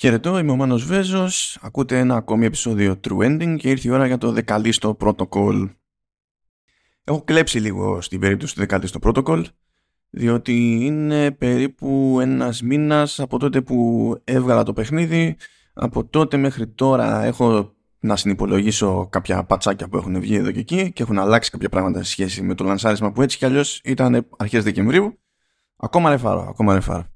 [0.00, 4.06] Χαιρετώ, είμαι ο Μάνος Βέζος, ακούτε ένα ακόμη επεισόδιο True Ending και ήρθε η ώρα
[4.06, 5.70] για το δεκαλίστο Protocol.
[7.04, 9.44] Έχω κλέψει λίγο στην περίπτωση του δεκαλίστο Protocol,
[10.10, 15.36] διότι είναι περίπου ένας μήνας από τότε που έβγαλα το παιχνίδι.
[15.72, 20.92] Από τότε μέχρι τώρα έχω να συνυπολογίσω κάποια πατσάκια που έχουν βγει εδώ και εκεί
[20.92, 24.26] και έχουν αλλάξει κάποια πράγματα σε σχέση με το λανσάρισμα που έτσι κι αλλιώς ήταν
[24.36, 25.18] αρχές Δεκεμβρίου.
[25.76, 27.06] Ακόμα ρεφάρω, ακόμα ρεφάρω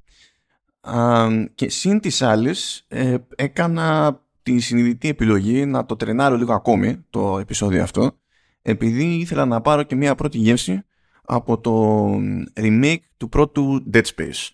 [1.54, 7.38] και σύν της άλλης ε, έκανα τη συνειδητή επιλογή να το τρενάρω λίγο ακόμη το
[7.38, 8.18] επεισόδιο αυτό
[8.62, 10.82] επειδή ήθελα να πάρω και μια πρώτη γεύση
[11.24, 12.06] από το
[12.54, 14.48] remake του πρώτου Dead Space.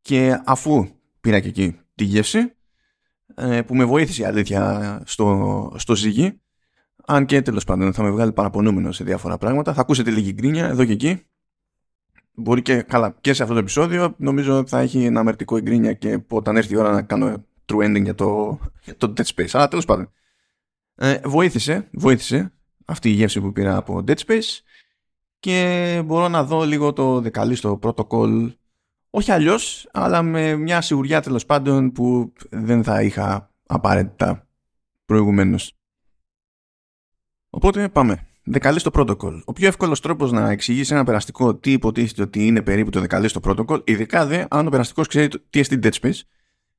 [0.00, 0.88] Και αφού
[1.20, 2.52] πήρα και εκεί τη γεύση
[3.34, 6.40] ε, που με βοήθησε η αλήθεια στο, στο ζύγι
[7.06, 10.66] αν και τέλος πάντων θα με βγάλει παραπονούμενο σε διάφορα πράγματα θα ακούσετε λίγη γκρίνια
[10.66, 11.22] εδώ και εκεί
[12.34, 16.20] μπορεί και, καλά, και σε αυτό το επεισόδιο νομίζω θα έχει ένα αμερτικό εγκρίνια και
[16.28, 19.50] όταν έρθει η ώρα να κάνω true ending για το, για το Dead Space.
[19.52, 20.12] Αλλά τέλος πάντων.
[20.94, 22.52] Ε, βοήθησε, βοήθησε
[22.84, 24.58] αυτή η γεύση που πήρα από Dead Space
[25.38, 28.52] και μπορώ να δω λίγο το δεκαλίστο protocol
[29.10, 34.48] όχι αλλιώς, αλλά με μια σιγουριά τέλος πάντων που δεν θα είχα απαραίτητα
[35.04, 35.74] προηγουμένως.
[37.50, 39.40] Οπότε πάμε δεκαλίστο protocol.
[39.44, 43.40] Ο πιο εύκολος τρόπος να εξηγήσει ένα περαστικό τι υποτίθεται ότι είναι περίπου το δεκαλίστο
[43.44, 46.20] protocol, ειδικά δε αν ο περαστικός ξέρει τι εστί Dead Space,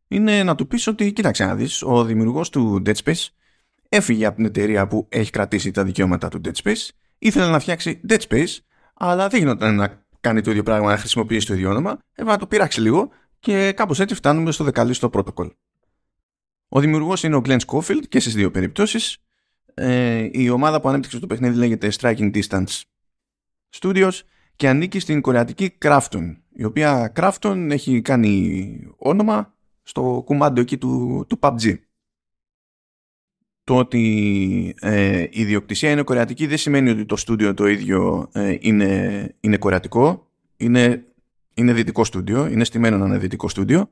[0.07, 3.27] είναι να του πεις ότι, κοίταξε να δεις, ο δημιουργός του Dead Space
[3.89, 8.01] έφυγε από την εταιρεία που έχει κρατήσει τα δικαιώματα του Dead Space, ήθελε να φτιάξει
[8.09, 8.57] Dead Space,
[8.93, 12.39] αλλά δεν γινόταν να κάνει το ίδιο πράγμα, να χρησιμοποιήσει το ίδιο όνομα, έβαλε να
[12.39, 13.09] το πειράξει λίγο
[13.39, 15.49] και κάπως έτσι φτάνουμε στο δεκαλίστο protocol.
[16.69, 19.17] Ο δημιουργός είναι ο Glenn Schofield και στις δύο περιπτώσεις
[19.73, 22.81] ε, η ομάδα που ανέπτυξε το παιχνίδι λέγεται Striking Distance
[23.79, 24.19] Studios
[24.55, 31.25] και ανήκει στην κορεατική Krafton η οποία Krafton έχει κάνει όνομα στο κουμάντο εκεί του,
[31.29, 31.77] του PUBG.
[33.63, 38.57] Το ότι ε, η ιδιοκτησία είναι κορεατική δεν σημαίνει ότι το στούντιο το ίδιο ε,
[38.59, 40.27] είναι, είναι κορεατικό.
[40.57, 41.05] Είναι,
[41.53, 43.89] είναι δυτικό στούντιο, είναι στημένο να είναι δυτικό στούντιο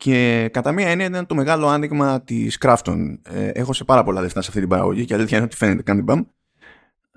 [0.00, 3.18] και κατά μία έννοια ήταν το μεγάλο άνοιγμα της Crafton.
[3.22, 5.82] Ε, έχω σε πάρα πολλά λεφτά σε αυτή την παραγωγή και αλήθεια είναι ότι φαίνεται
[5.82, 6.22] κάνει μπαμ.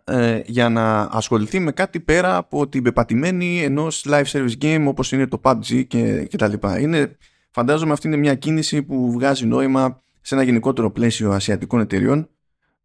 [0.04, 5.12] Ε, για να ασχοληθεί με κάτι πέρα από την πεπατημένη ενός live service game όπως
[5.12, 6.80] είναι το PUBG και, και τα λοιπά.
[6.80, 7.18] Είναι,
[7.50, 12.30] φαντάζομαι αυτή είναι μια κίνηση που βγάζει νόημα σε ένα γενικότερο πλαίσιο ασιατικών εταιριών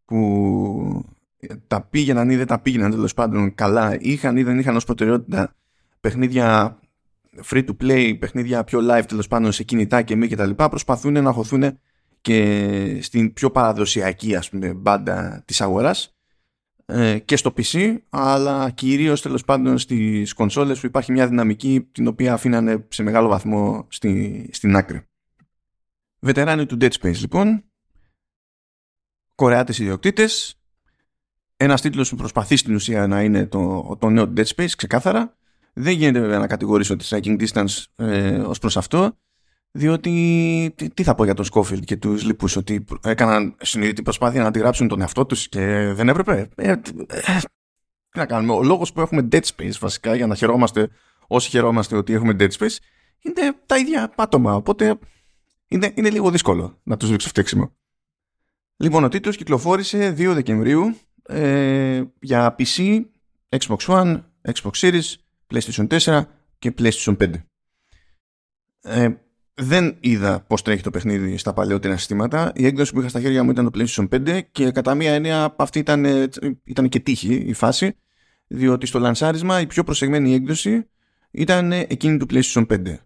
[0.05, 1.05] που
[1.67, 5.55] τα πήγαιναν ή δεν τα πήγαιναν τέλος πάντων καλά είχαν ή δεν είχαν ως προτεραιότητα
[6.01, 6.79] παιχνίδια
[7.49, 10.69] free to play, παιχνίδια πιο live τέλος πάντων σε κινητά και μη και τα λοιπά
[10.69, 11.79] προσπαθούν να χωθούν
[12.21, 16.17] και στην πιο παραδοσιακή ας πούμε μπάντα της αγοράς
[16.85, 22.07] ε, και στο PC αλλά κυρίως τέλος πάντων στις κονσόλες που υπάρχει μια δυναμική την
[22.07, 25.01] οποία αφήνανε σε μεγάλο βαθμό στη, στην άκρη.
[26.19, 27.63] Βετεράνοι του Dead Space λοιπόν.
[29.35, 30.53] Κορεάτες ιδιοκτήτες.
[31.57, 35.37] Ένας τίτλος που προσπαθεί στην ουσία να είναι το, το νέο Dead Space ξεκάθαρα
[35.79, 39.17] δεν γίνεται βέβαια να κατηγορήσω τη striking distance ε, ως προς αυτό
[39.71, 44.47] διότι τι, θα πω για τον Σκόφιλντ και τους λοιπούς ότι έκαναν συνειδητή προσπάθεια να
[44.47, 46.49] αντιγράψουν τον εαυτό τους και δεν έπρεπε.
[46.55, 48.53] Ε, ε, τι να κάνουμε.
[48.53, 50.89] Ο λόγος που έχουμε Dead Space βασικά για να χαιρόμαστε
[51.27, 52.75] όσοι χαιρόμαστε ότι έχουμε Dead Space
[53.19, 54.99] είναι τα ίδια άτομα οπότε
[55.67, 57.75] είναι, είναι λίγο δύσκολο να τους ρίξω φταίξιμο.
[58.77, 63.01] Λοιπόν, ο τίτλος κυκλοφόρησε 2 Δεκεμβρίου ε, για PC,
[63.49, 64.21] Xbox One,
[64.53, 65.13] Xbox Series
[65.53, 66.21] PlayStation 4
[66.59, 67.33] και PlayStation 5.
[68.81, 69.09] Ε,
[69.53, 72.51] δεν είδα πώς τρέχει το παιχνίδι στα παλαιότερα συστήματα.
[72.55, 75.55] Η έκδοση που είχα στα χέρια μου ήταν το PlayStation 5 και κατά μία έννοια
[75.57, 76.05] αυτή ήταν,
[76.63, 77.95] ήταν και τύχη η φάση,
[78.47, 80.87] διότι στο λανσάρισμα η πιο προσεγμένη έκδοση
[81.31, 82.97] ήταν εκείνη του PlayStation 5.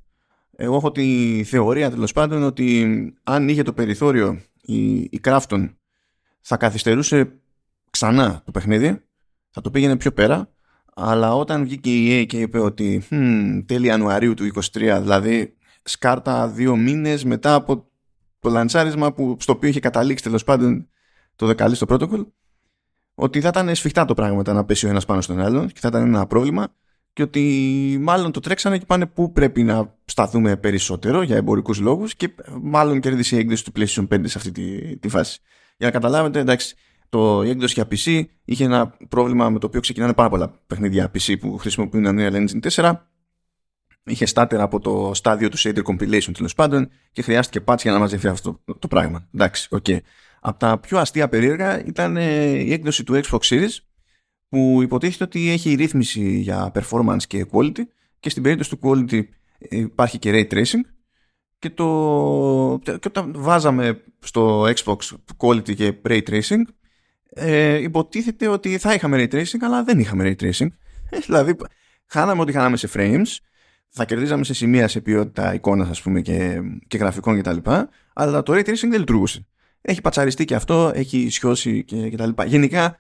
[0.56, 5.74] Εγώ έχω τη θεωρία τέλος πάντων ότι αν είχε το περιθώριο η, η Crafton
[6.42, 7.32] θα καθυστερούσε
[7.90, 9.02] ξανά το παιχνίδι,
[9.50, 10.53] θα το πήγαινε πιο πέρα
[10.96, 16.48] αλλά όταν βγήκε η EA και είπε ότι hm, τέλη Ιανουαρίου του 2023, δηλαδή σκάρτα
[16.48, 17.88] δύο μήνες μετά από
[18.40, 20.88] το λαντσάρισμα που, στο οποίο είχε καταλήξει τέλος πάντων
[21.36, 22.26] το δεκαλή στο protocol,
[23.16, 25.88] ότι θα ήταν σφιχτά το πράγμα να πέσει ο ένας πάνω στον άλλον και θα
[25.88, 26.74] ήταν ένα πρόβλημα
[27.14, 32.16] και ότι μάλλον το τρέξανε και πάνε πού πρέπει να σταθούμε περισσότερο για εμπορικούς λόγους
[32.16, 35.40] και μάλλον κέρδισε η έκδοση του PlayStation 5 σε αυτή τη, τη φάση.
[35.78, 36.76] Για να καταλάβετε, εντάξει,
[37.14, 41.12] το, η έκδοση για PC είχε ένα πρόβλημα με το οποίο ξεκινάνε πάρα πολλά παιχνίδια
[41.14, 42.94] PC που χρησιμοποιούν Unreal Engine 4.
[44.04, 48.00] Είχε stutter από το στάδιο του shader compilation τέλος πάντων και χρειάστηκε patch για να
[48.00, 49.28] μαζευτεί αυτό το, το πράγμα.
[49.34, 49.86] Εντάξει, ok.
[49.88, 49.98] Okay.
[50.42, 53.78] Από τα πιο αστεία περίεργα ήταν ε, η έκδοση του Xbox Series
[54.50, 57.82] που υποτίθεται ότι έχει ρύθμιση για performance και quality
[58.20, 59.24] και στην περίπτωση του quality
[59.70, 60.82] υπάρχει και ray tracing
[61.60, 64.98] και, το, και όταν βάζαμε στο Xbox
[65.38, 66.62] Quality και Ray Tracing
[67.34, 70.68] ε, υποτίθεται ότι θα είχαμε Ray Tracing αλλά δεν είχαμε Ray Tracing
[71.10, 71.56] ε, δηλαδή
[72.06, 73.38] χάναμε ό,τι χάναμε σε frames
[73.90, 77.58] θα κερδίζαμε σε σημεία σε ποιότητα εικόνας ας πούμε και, και γραφικών κτλ
[78.14, 79.46] αλλά το Ray Tracing δεν λειτουργούσε
[79.86, 82.46] έχει πατσαριστεί και αυτό, έχει σιώσει και, και τα λοιπά.
[82.46, 83.00] Γενικά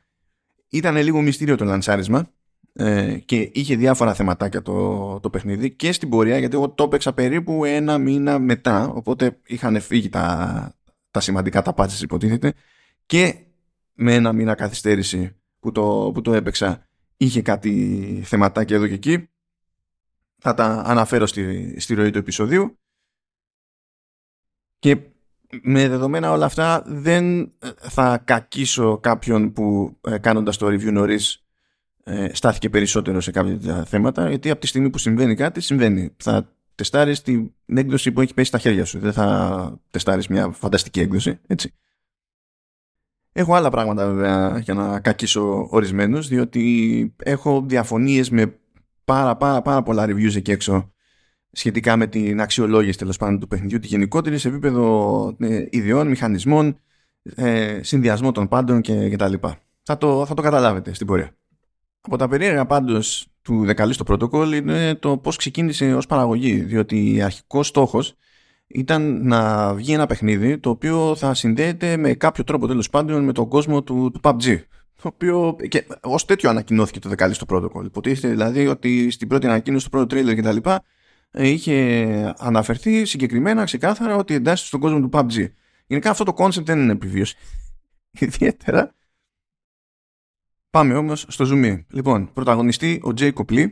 [0.69, 2.29] ήταν λίγο μυστήριο το λανσάρισμα
[2.73, 7.13] ε, και είχε διάφορα θεματάκια το, το παιχνίδι και στην πορεία γιατί εγώ το έπαιξα
[7.13, 10.75] περίπου ένα μήνα μετά οπότε είχαν φύγει τα,
[11.11, 12.53] τα σημαντικά τα πάτσες υποτίθεται
[13.05, 13.35] και
[13.93, 16.87] με ένα μήνα καθυστέρηση που το, που το έπαιξα
[17.17, 19.29] είχε κάτι θεματάκια εδώ και εκεί
[20.37, 22.77] θα τα αναφέρω στη, στη ροή του επεισοδίου
[24.79, 24.97] και
[25.61, 31.43] με δεδομένα όλα αυτά δεν θα κακίσω κάποιον που ε, κάνοντας το review νωρίς
[32.03, 36.09] ε, στάθηκε περισσότερο σε κάποια θέματα γιατί από τη στιγμή που συμβαίνει κάτι συμβαίνει.
[36.17, 38.99] Θα τεστάρεις την έκδοση που έχει πέσει στα χέρια σου.
[38.99, 41.39] Δεν θα τεστάρεις μια φανταστική έκδοση.
[41.47, 41.73] Έτσι.
[43.35, 48.59] Έχω άλλα πράγματα βέβαια για να κακίσω ορισμένους διότι έχω διαφωνίες με
[49.05, 50.93] πάρα πάρα πάρα πολλά reviews εκεί έξω
[51.51, 56.79] σχετικά με την αξιολόγηση τέλος πάντων του παιχνιδιού τη γενικότερη σε επίπεδο ε, ιδιών, μηχανισμών,
[57.35, 59.57] ε, συνδυασμό των πάντων και, και τα λοιπά.
[59.83, 61.35] Θα το, θα το καταλάβετε στην πορεία.
[62.01, 67.67] Από τα περίεργα πάντως του δεκαλίστου πρωτοκόλλου είναι το πώς ξεκίνησε ως παραγωγή, διότι αρχικός
[67.67, 68.15] στόχος
[68.73, 73.31] ήταν να βγει ένα παιχνίδι το οποίο θα συνδέεται με κάποιο τρόπο τέλος πάντων με
[73.31, 74.59] τον κόσμο του, του PUBG.
[75.01, 77.85] Το οποίο και ως τέτοιο ανακοινώθηκε το δεκαλίστο πρωτοκόλλου.
[77.85, 80.69] Υποτίθεται δηλαδή ότι στην πρώτη ανακοίνωση, του πρώτου τρέιλερ κτλ
[81.31, 85.47] είχε αναφερθεί συγκεκριμένα ξεκάθαρα ότι εντάσσεται στον κόσμο του PUBG.
[85.87, 87.35] Γενικά αυτό το concept δεν είναι επιβίωση.
[88.19, 88.93] Ιδιαίτερα.
[90.69, 93.67] Πάμε όμως στο zoom Λοιπόν, πρωταγωνιστή ο Jacob Lee,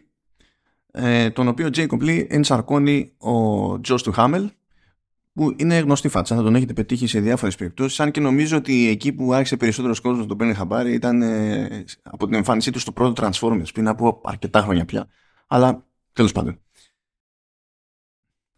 [0.92, 4.50] ε, τον οποίο Jacob Lee ενσαρκώνει ο Josh του Χάμελ,
[5.34, 8.88] που είναι γνωστή φάτσα, θα τον έχετε πετύχει σε διάφορες περιπτώσεις, αν και νομίζω ότι
[8.88, 12.80] εκεί που άρχισε περισσότερος κόσμος να τον παίρνει χαμπάρι ήταν ε, από την εμφάνισή του
[12.80, 15.08] στο πρώτο Transformers, πριν από αρκετά χρόνια πια.
[15.48, 16.60] Αλλά τέλος πάντων.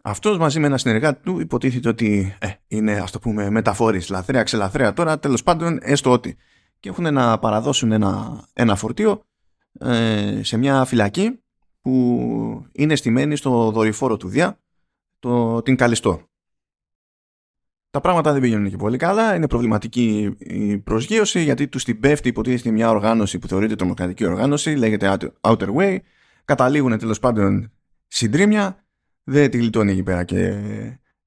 [0.06, 4.44] Αυτός μαζί με ένα συνεργάτη του υποτίθεται ότι ε, είναι ας το πούμε μεταφορής λαθρέα
[4.44, 6.38] ξελαθρέα τώρα τέλος πάντων έστω ότι
[6.80, 9.26] και έχουν να παραδώσουν ένα, ένα φορτίο
[9.80, 11.40] ε, σε μια φυλακή
[11.82, 14.60] που είναι στημένη στο δορυφόρο του Δία
[15.20, 16.28] το, την Καλιστό.
[17.94, 22.28] Τα πράγματα δεν πηγαίνουν και πολύ καλά, είναι προβληματική η προσγείωση γιατί τους την πέφτει
[22.28, 25.98] υποτίθεται μια οργάνωση που θεωρείται τρομοκρατική οργάνωση, λέγεται Outer Way,
[26.46, 27.72] καταλήγουν τέλος πάντων
[28.08, 28.86] συντρίμια
[29.24, 30.62] δεν τη γλιτώνει εκεί πέρα και,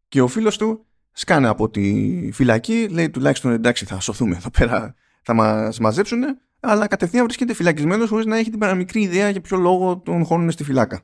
[0.09, 4.95] και ο φίλος του σκάνε από τη φυλακή λέει τουλάχιστον εντάξει θα σωθούμε εδώ πέρα
[5.23, 6.21] θα μας μαζέψουν
[6.61, 10.51] αλλά κατευθείαν βρίσκεται φυλακισμένος χωρίς να έχει την παραμικρή ιδέα για ποιο λόγο τον χώνουν
[10.51, 11.01] στη φυλάκα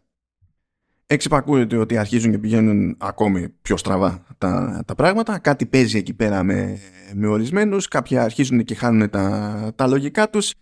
[1.12, 5.38] εξυπακούεται ότι αρχίζουν και πηγαίνουν ακόμη πιο στραβά τα, τα πράγματα.
[5.38, 6.78] Κάτι παίζει εκεί πέρα με,
[7.14, 7.88] με ορισμένους.
[7.88, 10.54] Κάποιοι αρχίζουν και χάνουν τα, τα λογικά τους.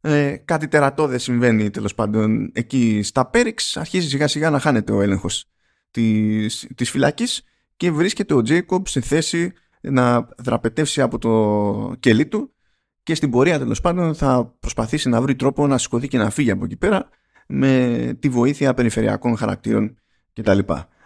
[0.00, 3.76] Ε, κάτι τερατώδες συμβαίνει τέλος πάντων εκεί στα Πέριξ.
[3.76, 5.44] Αρχίζει σιγά σιγά να χάνεται ο έλεγχος
[5.90, 7.42] της, της φυλάκης
[7.76, 12.52] και βρίσκεται ο Τζέικομπ σε θέση να δραπετεύσει από το κελί του
[13.02, 16.50] και στην πορεία τέλος πάντων θα προσπαθήσει να βρει τρόπο να σηκωθεί και να φύγει
[16.50, 17.08] από εκεί πέρα
[17.48, 19.98] με τη βοήθεια περιφερειακών χαρακτήρων
[20.32, 20.58] κτλ.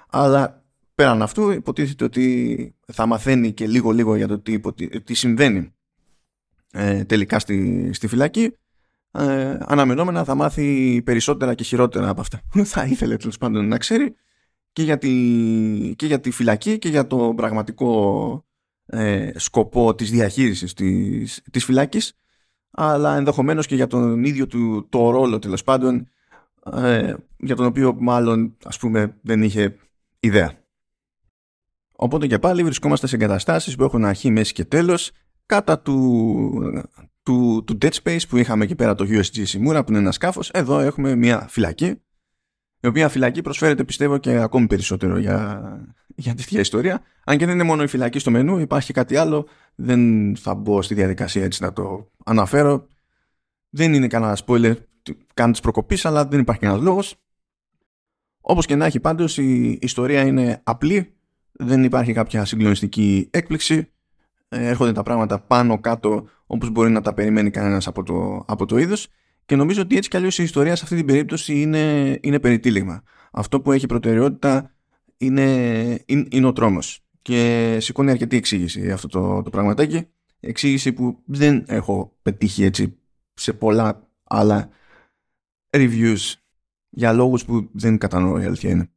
[0.08, 4.60] Αλλά πέραν αυτού υποτίθεται ότι θα μαθαίνει και λίγο λίγο για το τι,
[5.04, 5.74] τι συμβαίνει
[6.72, 8.56] ε, τελικά στη, στη φυλακή
[9.10, 14.14] ε, αναμενόμενα θα μάθει περισσότερα και χειρότερα από αυτά θα ήθελε τέλος πάντων να ξέρει
[14.72, 15.10] και για τη,
[15.96, 18.44] και για τη φυλακή και για το πραγματικό
[18.86, 22.12] ε, σκοπό της διαχείρισης της, της φυλάκης
[22.70, 26.08] αλλά ενδεχομένως και για τον ίδιο του το ρόλο τέλος πάντων
[26.74, 29.76] ε, για τον οποίο μάλλον ας πούμε δεν είχε
[30.20, 30.52] ιδέα.
[31.92, 35.12] Οπότε και πάλι βρισκόμαστε σε εγκαταστάσεις που έχουν αρχή, μέση και τέλος
[35.46, 36.84] κατά του,
[37.22, 40.50] του, του Dead Space που είχαμε εκεί πέρα το USG Simura που είναι ένα σκάφος
[40.50, 42.00] εδώ έχουμε μια φυλακή
[42.80, 45.60] η οποία φυλακή προσφέρεται πιστεύω και ακόμη περισσότερο για,
[46.14, 47.02] για τέτοια ιστορία.
[47.24, 49.46] Αν και δεν είναι μόνο η φυλακή στο μενού, υπάρχει κάτι άλλο.
[49.74, 52.86] Δεν θα μπω στη διαδικασία έτσι να το αναφέρω.
[53.70, 54.74] Δεν είναι κανένα spoiler
[55.34, 57.14] καν τη προκοπή, αλλά δεν υπάρχει κανένας λόγος.
[58.40, 61.14] Όπως και να έχει πάντως, η ιστορία είναι απλή.
[61.52, 63.90] Δεν υπάρχει κάποια συγκλονιστική έκπληξη.
[64.48, 68.66] Ε, έρχονται τα πράγματα πάνω κάτω όπως μπορεί να τα περιμένει κανένας από το, από
[68.66, 69.08] το είδος
[69.46, 73.02] και νομίζω ότι έτσι κι αλλιώς η ιστορία σε αυτή την περίπτωση είναι, είναι περιτύλιγμα.
[73.30, 74.74] Αυτό που έχει προτεραιότητα
[75.16, 75.42] είναι,
[76.06, 77.00] είναι, είναι ο τρόμος.
[77.22, 80.06] Και σηκώνει αρκετή εξήγηση αυτό το, το πραγματάκι.
[80.40, 82.98] Εξήγηση που δεν έχω πετύχει έτσι
[83.34, 84.68] σε πολλά άλλα
[85.76, 86.34] reviews
[86.90, 88.90] για λόγους που δεν κατανοώ η αλήθεια είναι.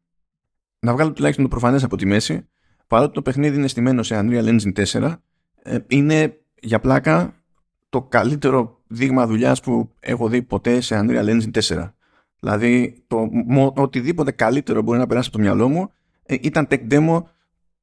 [0.79, 2.47] Να βγάλω τουλάχιστον το προφανές από τη μέση.
[2.87, 5.15] παρότι το παιχνίδι είναι στημένο σε Unreal Engine 4,
[5.63, 7.33] ε, είναι για πλάκα
[7.89, 11.93] το καλύτερο δείγμα δουλειάς που έχω δει ποτέ σε Unreal Engine 4.
[12.39, 13.29] Δηλαδή, το,
[13.75, 15.91] οτιδήποτε καλύτερο μπορεί να περάσει από το μυαλό μου
[16.23, 17.23] ε, ήταν tech demo,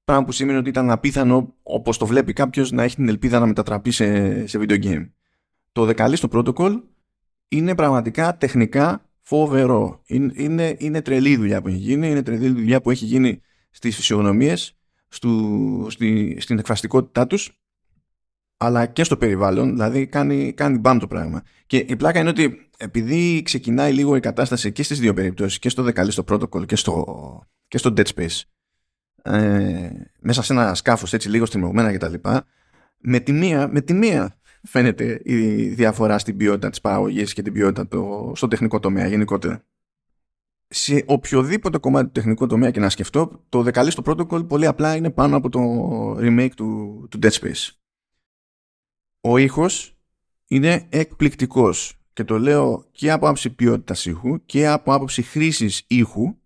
[0.04, 3.46] πράγμα που σημαίνει ότι ήταν απίθανο, όπως το βλέπει κάποιος, να έχει την ελπίδα να
[3.46, 5.10] μετατραπεί σε, σε video game.
[5.72, 6.82] Το δεκαλίστο protocol
[7.48, 10.02] είναι πραγματικά τεχνικά φοβερό.
[10.06, 13.96] Είναι, είναι, είναι τρελή δουλειά που έχει γίνει, είναι τρελή δουλειά που έχει γίνει στις
[13.96, 14.76] φυσιογνωμίες,
[15.88, 17.60] στη, στην εκφραστικότητά τους,
[18.56, 21.42] αλλά και στο περιβάλλον, δηλαδή κάνει, κάνει μπαμ το πράγμα.
[21.66, 25.68] Και η πλάκα είναι ότι επειδή ξεκινάει λίγο η κατάσταση και στις δύο περιπτώσεις, και
[25.68, 27.04] στο δεκαλίστο protocol και στο,
[27.68, 28.40] και στο Dead Space,
[29.22, 32.14] ε, μέσα σε ένα σκάφος έτσι λίγο στριμωγμένα κτλ.
[32.98, 34.35] Με τη μία, με τη μία
[34.66, 39.64] φαίνεται η διαφορά στην ποιότητα της παραγωγής και την ποιότητα το, στο τεχνικό τομέα γενικότερα.
[40.68, 45.10] Σε οποιοδήποτε κομμάτι του τεχνικού τομέα και να σκεφτώ, το δεκαλίστο protocol πολύ απλά είναι
[45.10, 45.60] πάνω από το
[46.18, 47.70] remake του, του Dead Space.
[49.20, 49.98] Ο ήχος
[50.46, 56.36] είναι εκπληκτικός και το λέω και από άποψη ποιότητας ήχου και από άποψη χρήσης ήχου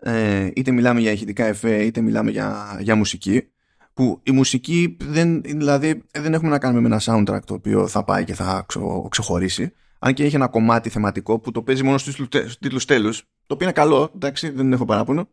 [0.00, 3.48] ε, είτε μιλάμε για ηχητικά εφέ είτε μιλάμε για, για μουσική
[3.94, 8.04] που η μουσική δεν, δηλαδή, δεν έχουμε να κάνουμε με ένα soundtrack το οποίο θα
[8.04, 8.66] πάει και θα
[9.08, 13.54] ξεχωρίσει αν και έχει ένα κομμάτι θεματικό που το παίζει μόνο στους τίτλους τέλους το
[13.54, 15.28] οποίο είναι καλό, εντάξει δεν έχω παράπονο.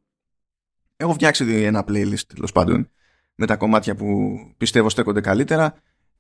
[0.98, 2.90] Έχω φτιάξει ένα playlist τέλος πάντων
[3.36, 5.74] με τα κομμάτια που πιστεύω στέκονται καλύτερα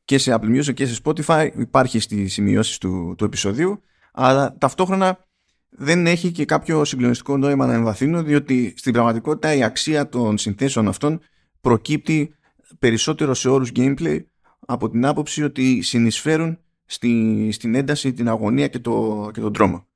[0.05, 3.81] και σε Apple Music και σε Spotify υπάρχει στις σημειώσεις του, του επεισοδίου
[4.11, 5.25] αλλά ταυτόχρονα
[5.69, 10.87] δεν έχει και κάποιο συγκλονιστικό νόημα να εμβαθύνω διότι στην πραγματικότητα η αξία των συνθέσεων
[10.87, 11.21] αυτών
[11.61, 12.35] προκύπτει
[12.79, 14.19] περισσότερο σε όρους gameplay
[14.65, 19.87] από την άποψη ότι συνεισφέρουν στη, στην ένταση, την αγωνία και, το, και τον τρόμο.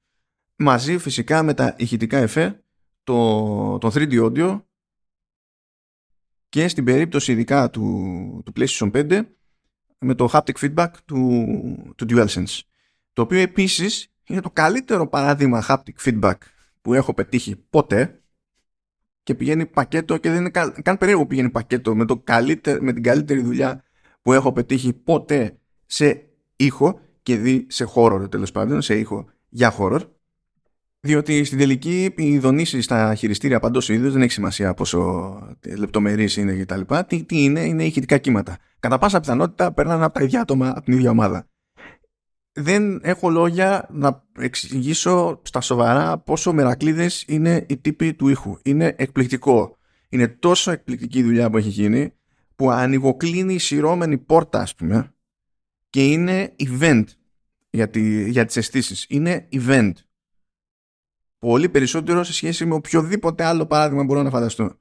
[0.55, 2.63] Μαζί φυσικά με τα ηχητικά εφέ,
[3.03, 4.62] το, το 3D audio
[6.50, 9.25] και στην περίπτωση ειδικά του, του PlayStation 5
[10.00, 11.45] με το haptic feedback του,
[11.95, 12.60] του DualSense.
[13.13, 16.38] Το οποίο επίσης είναι το καλύτερο παράδειγμα haptic feedback
[16.81, 18.24] που έχω πετύχει ποτέ
[19.25, 22.82] και πηγαίνει πακέτο και δεν είναι καν, καν περίεργο που πηγαίνει πακέτο με, το καλύτερο,
[22.82, 23.84] με την καλύτερη δουλειά
[24.22, 29.74] που έχω πετύχει ποτέ σε ήχο και δει σε horror τέλος πάντων, σε ήχο για
[29.77, 30.00] horror.
[31.00, 35.39] Διότι στην τελική οι δονήσει στα χειριστήρια παντός είδου δεν έχει σημασία πόσο
[35.77, 36.82] λεπτομερεί είναι κτλ.
[37.08, 38.58] Τι, τι είναι, είναι ηχητικά κύματα.
[38.79, 41.48] Κατά πάσα πιθανότητα περνάνε από τα ίδια άτομα από την ίδια ομάδα
[42.58, 48.58] δεν έχω λόγια να εξηγήσω στα σοβαρά πόσο μερακλείδες είναι οι τύποι του ήχου.
[48.64, 49.78] Είναι εκπληκτικό.
[50.10, 52.14] Είναι τόσο εκπληκτική η δουλειά που έχει γίνει
[52.56, 55.14] που ανοιγοκλίνει η σειρώμενη πόρτα ας πούμε
[55.90, 57.04] και είναι event
[57.70, 59.06] για, τη, για τις αισθήσεις.
[59.10, 59.92] Είναι event.
[61.40, 64.80] Πολύ περισσότερο σε σχέση με οποιοδήποτε άλλο παράδειγμα μπορώ να φανταστώ.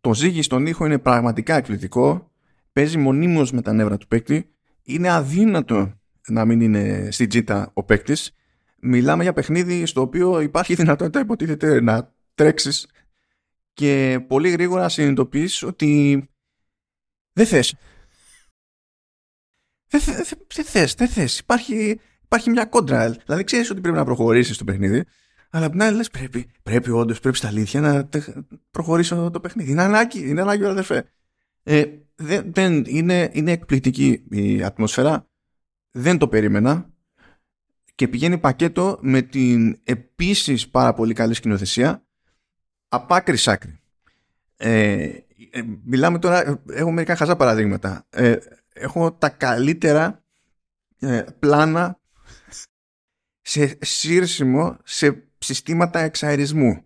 [0.00, 2.30] Το ζύγι στον ήχο είναι πραγματικά εκπληκτικό.
[2.72, 4.54] Παίζει μονίμως με τα νεύρα του παίκτη.
[4.82, 8.32] Είναι αδύνατο να μην είναι στην τζίτα ο παίκτης.
[8.80, 12.86] Μιλάμε για παιχνίδι στο οποίο υπάρχει δυνατότητα υποτίθεται να τρέξεις
[13.72, 16.22] και πολύ γρήγορα συνειδητοποιείς ότι
[17.32, 17.74] δεν θες.
[19.88, 20.00] Δεν,
[20.54, 21.38] δε, θες, δεν θες.
[21.38, 23.10] Υπάρχει, υπάρχει μια κόντρα.
[23.10, 25.04] Δηλαδή ξέρεις ότι πρέπει να προχωρήσεις το παιχνίδι,
[25.50, 28.08] αλλά απ' την άλλη λες πρέπει, πρέπει όντως, πρέπει στα αλήθεια να
[28.70, 29.70] προχωρήσω το παιχνίδι.
[29.70, 31.12] Είναι ανάγκη, είναι ανάγκη αδερφέ.
[31.62, 31.84] Ε,
[32.44, 35.31] δεν, είναι, είναι εκπληκτική η ατμόσφαιρα
[35.92, 36.90] δεν το περίμενα
[37.94, 42.06] και πηγαίνει πακέτο με την επίσης πάρα πολύ καλή σκηνοθεσία
[42.88, 43.80] από άκρη σ' άκρη.
[44.56, 45.02] Ε,
[45.50, 48.06] ε, μιλάμε τώρα, έχω μερικά χαζά παραδείγματα.
[48.10, 48.36] Ε,
[48.72, 50.24] έχω τα καλύτερα
[50.98, 52.00] ε, πλάνα
[53.40, 56.84] σε σύρσιμο σε συστήματα εξαερισμού.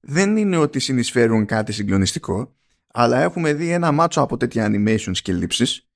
[0.00, 5.32] Δεν είναι ότι συνεισφέρουν κάτι συγκλονιστικό, αλλά έχουμε δει ένα μάτσο από τέτοια animations και
[5.32, 5.88] λήψεις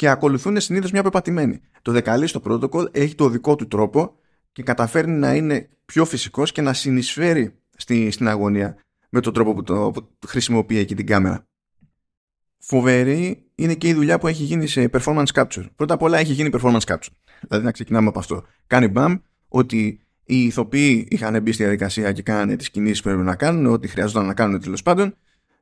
[0.00, 1.60] και ακολουθούν συνήθως μια πεπατημένη.
[1.82, 4.14] Το δεκαλίστο protocol έχει το δικό του τρόπο
[4.52, 8.76] και καταφέρνει να είναι πιο φυσικός και να συνεισφέρει στη, στην αγωνία
[9.08, 11.46] με τον τρόπο που, το, που χρησιμοποιεί εκεί την κάμερα.
[12.58, 15.64] Φοβερή είναι και η δουλειά που έχει γίνει σε performance capture.
[15.76, 17.12] Πρώτα απ' όλα έχει γίνει performance capture.
[17.40, 18.44] Δηλαδή να ξεκινάμε από αυτό.
[18.66, 19.16] Κάνει μπαμ
[19.48, 23.66] ότι οι ηθοποιοί είχαν μπει στη διαδικασία και κάνανε τις κινήσεις που έπρεπε να κάνουν,
[23.66, 25.14] ό,τι χρειαζόταν να κάνουν τέλος πάντων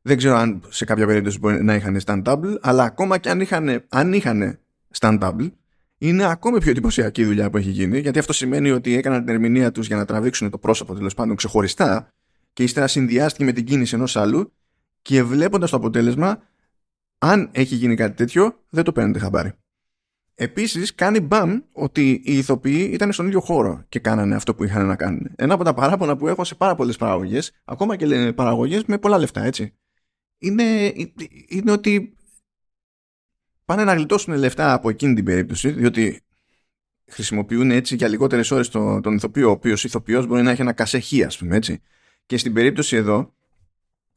[0.09, 3.85] δεν ξέρω αν σε κάποια περίπτωση μπορεί να είχαν stand-double, αλλά ακόμα και αν είχαν,
[3.89, 4.59] αν είχαν
[4.99, 5.51] stand-double,
[5.99, 9.35] είναι ακόμη πιο εντυπωσιακή η δουλειά που έχει γίνει, γιατί αυτό σημαίνει ότι έκαναν την
[9.35, 12.13] ερμηνεία τους για να τραβήξουν το πρόσωπο τέλος πάντων ξεχωριστά
[12.53, 14.53] και ύστερα συνδυάστηκε με την κίνηση ενός άλλου
[15.03, 16.43] και βλέποντας το αποτέλεσμα,
[17.19, 19.53] αν έχει γίνει κάτι τέτοιο, δεν το παίρνετε χαμπάρι.
[20.35, 24.87] Επίσης, κάνει μπαμ ότι οι ηθοποιοί ήταν στον ίδιο χώρο και κάνανε αυτό που είχαν
[24.87, 25.31] να κάνουν.
[25.37, 29.19] Ένα από τα παράπονα που έχω σε πάρα πολλές παραγωγές, ακόμα και παραγωγές με πολλά
[29.19, 29.75] λεφτά, έτσι
[30.39, 30.93] είναι,
[31.49, 32.17] είναι ότι
[33.65, 36.23] πάνε να γλιτώσουν λεφτά από εκείνη την περίπτωση, διότι
[37.07, 40.73] χρησιμοποιούν έτσι για λιγότερες ώρες τον, τον ηθοποιό, ο οποίος ηθοποιός μπορεί να έχει ένα
[40.73, 41.81] κασεχή, ας πούμε έτσι.
[42.27, 43.35] Και στην περίπτωση εδώ,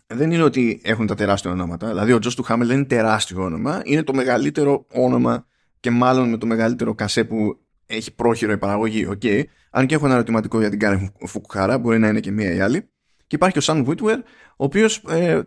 [0.07, 1.87] δεν είναι ότι έχουν τα τεράστια ονόματα.
[1.87, 5.45] Δηλαδή, ο Τζος του Χάμελ δεν είναι τεράστιο όνομα, είναι το μεγαλύτερο όνομα
[5.79, 9.07] και μάλλον με το μεγαλύτερο κασέ που έχει πρόχειρο η παραγωγή.
[9.09, 9.43] Okay.
[9.71, 12.59] Αν και έχω ένα ερωτηματικό για την Κάρεν Φουκουχάρα, μπορεί να είναι και μία ή
[12.59, 12.89] άλλη.
[13.27, 14.23] Και υπάρχει ο Σαν Βούιτουερ, ο
[14.55, 15.41] οποίος, ε,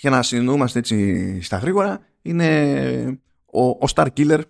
[0.00, 4.40] για να συνεννοούμαστε έτσι στα γρήγορα, είναι ο, ο Star Killer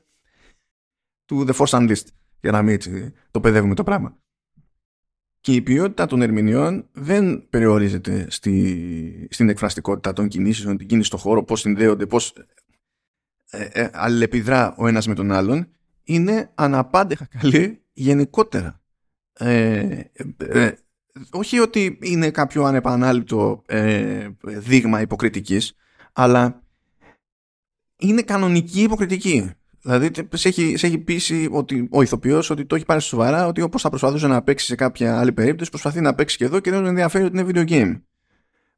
[1.24, 2.06] του The Force Unleashed.
[2.40, 4.16] Για να μην έτσι το παιδεύουμε το πράγμα.
[5.40, 11.18] Και η ποιότητα των ερμηνεών δεν περιορίζεται στη, στην εκφραστικότητα των κινήσεων, την κίνηση στον
[11.18, 12.32] χώρο, πώς συνδέονται, πώς
[13.50, 15.68] ε, ε, αλληλεπιδρά ο ένας με τον άλλον.
[16.04, 18.80] Είναι αναπάντεχα καλή γενικότερα.
[19.32, 20.00] Ε,
[20.36, 20.72] ε,
[21.30, 25.75] όχι ότι είναι κάποιο ανεπανάληπτο ε, δείγμα υποκριτικής,
[26.12, 26.62] αλλά
[27.97, 29.50] είναι κανονική υποκριτική.
[29.80, 33.61] Δηλαδή σε έχει, σε έχει πείσει ότι, ο ηθοποιός ότι το έχει πάρει σοβαρά, ότι
[33.61, 36.71] όπως θα προσπαθούσε να παίξει σε κάποια άλλη περίπτωση, προσπαθεί να παίξει και εδώ και
[36.71, 38.00] δεν τον ενδιαφέρει ότι είναι video game.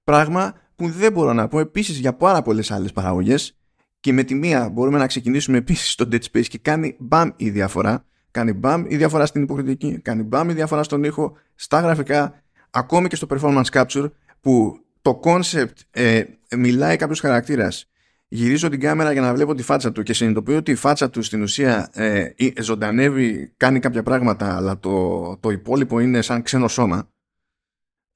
[0.05, 3.57] Πράγμα που δεν μπορώ να πω επίσης για πάρα πολλές άλλες παραγωγές.
[4.00, 7.50] Και με τη μία μπορούμε να ξεκινήσουμε επίσης στο Dead Space και κάνει μπαμ η
[7.50, 8.05] διαφορά.
[8.37, 13.09] Κάνει μπαμ η διαφορά στην υποκριτική, κάνει μπαμ η διαφορά στον ήχο, στα γραφικά, ακόμη
[13.09, 16.23] και στο performance capture που το concept ε,
[16.57, 17.88] μιλάει κάποιος χαρακτήρας
[18.28, 21.23] γυρίζω την κάμερα για να βλέπω τη φάτσα του και συνειδητοποιώ ότι η φάτσα του
[21.23, 22.28] στην ουσία ε,
[22.61, 27.09] ζωντανεύει, κάνει κάποια πράγματα, αλλά το, το υπόλοιπο είναι σαν ξένο σώμα.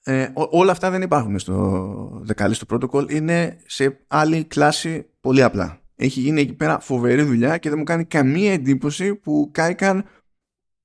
[0.02, 5.79] Ε, όλα αυτά δεν υπάρχουν στο δεκαλίστο protocol, είναι σε άλλη κλάση πολύ απλά.
[6.02, 10.04] Έχει γίνει εκεί πέρα φοβερή δουλειά και δεν μου κάνει καμία εντύπωση που κάηκαν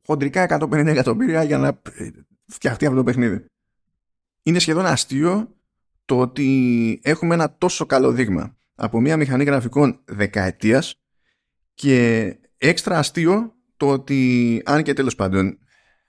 [0.06, 2.10] χοντρικά 150 εκατομμύρια για να ε,
[2.46, 3.46] φτιαχτεί αυτό το παιχνίδι.
[4.44, 5.56] Είναι σχεδόν αστείο
[6.06, 10.96] το ότι έχουμε ένα τόσο καλό δείγμα από μια μηχανή γραφικών δεκαετίας
[11.74, 12.26] και
[12.58, 15.60] έξτρα αστείο το ότι αν και τέλος πάντων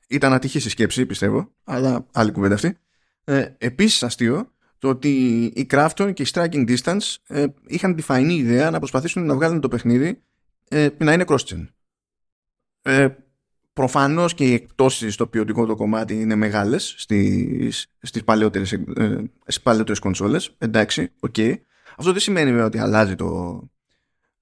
[0.08, 2.78] ήταν ατυχής η σκέψη πιστεύω αλλά άλλη κουβέντα αυτή
[3.24, 4.54] ε, επίσης αστείο
[4.86, 9.26] το ότι η Krafton και η Striking Distance ε, είχαν τη φαεινή ιδέα να προσπαθήσουν
[9.26, 10.22] να βγάλουν το παιχνίδι
[10.68, 11.66] ε, να είναι cross-gen.
[12.82, 13.08] Ε,
[13.72, 19.60] προφανώς και οι εκπτώσεις στο ποιοτικό το κομμάτι είναι μεγάλες στις, στις παλαιότερες, ε, στις
[19.60, 21.54] παλαιότερες κονσόλες εντάξει, ok okay.
[21.96, 23.60] Αυτό δεν σημαίνει ότι αλλάζει το,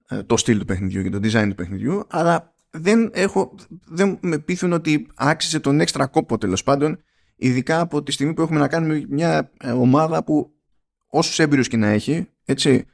[0.07, 3.55] ε, το στυλ του παιχνιδιού και το design του παιχνιδιού, αλλά δεν, έχω,
[3.85, 7.03] δεν με πείθουν ότι άξιζε τον έξτρα κόπο τέλος πάντων,
[7.35, 10.53] ειδικά από τη στιγμή που έχουμε να κάνουμε μια ε, ομάδα που
[11.07, 12.85] όσους έμπειρους και να έχει, έτσι,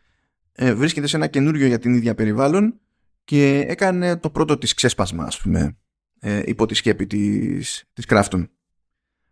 [0.52, 2.80] ε, βρίσκεται σε ένα καινούριο για την ίδια περιβάλλον
[3.24, 5.78] και έκανε το πρώτο της ξέσπασμα, ας πούμε,
[6.46, 8.48] υπό τη σκέπη της, της Crafton.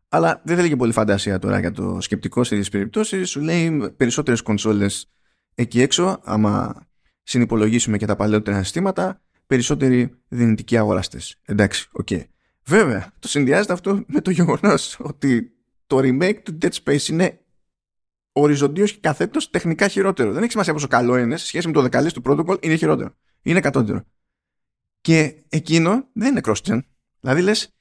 [0.09, 3.29] Αλλά δεν θέλει και πολύ φαντασία τώρα για το σκεπτικό σε τέτοιε περιπτώσεις.
[3.29, 5.11] Σου λέει περισσότερες κονσόλες
[5.55, 6.87] εκεί έξω, άμα
[7.23, 11.39] συνυπολογίσουμε και τα παλαιότερα συστήματα, περισσότεροι δυνητικοί αγοραστές.
[11.45, 12.07] Εντάξει, ok.
[12.11, 12.23] Okay.
[12.65, 15.51] Βέβαια, το συνδυάζεται αυτό με το γεγονός ότι
[15.87, 17.39] το remake του Dead Space είναι
[18.31, 20.31] οριζοντίως και καθέτως τεχνικά χειρότερο.
[20.31, 23.15] Δεν έχει σημασία πόσο καλό είναι σε σχέση με το The Callisto Protocol, είναι χειρότερο.
[23.41, 24.03] Είναι κατώτερο.
[25.01, 26.79] Και εκείνο δεν είναι cross-gen.
[27.19, 27.75] Δηλαδή λες,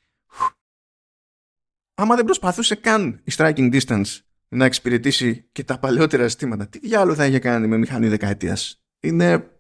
[1.95, 6.69] άμα δεν προσπαθούσε καν η Striking Distance να εξυπηρετήσει και τα παλαιότερα αισθήματα.
[6.69, 8.83] Τι διάλογο θα είχε κάνει με μηχανή δεκαετίας.
[9.01, 9.51] Είναι,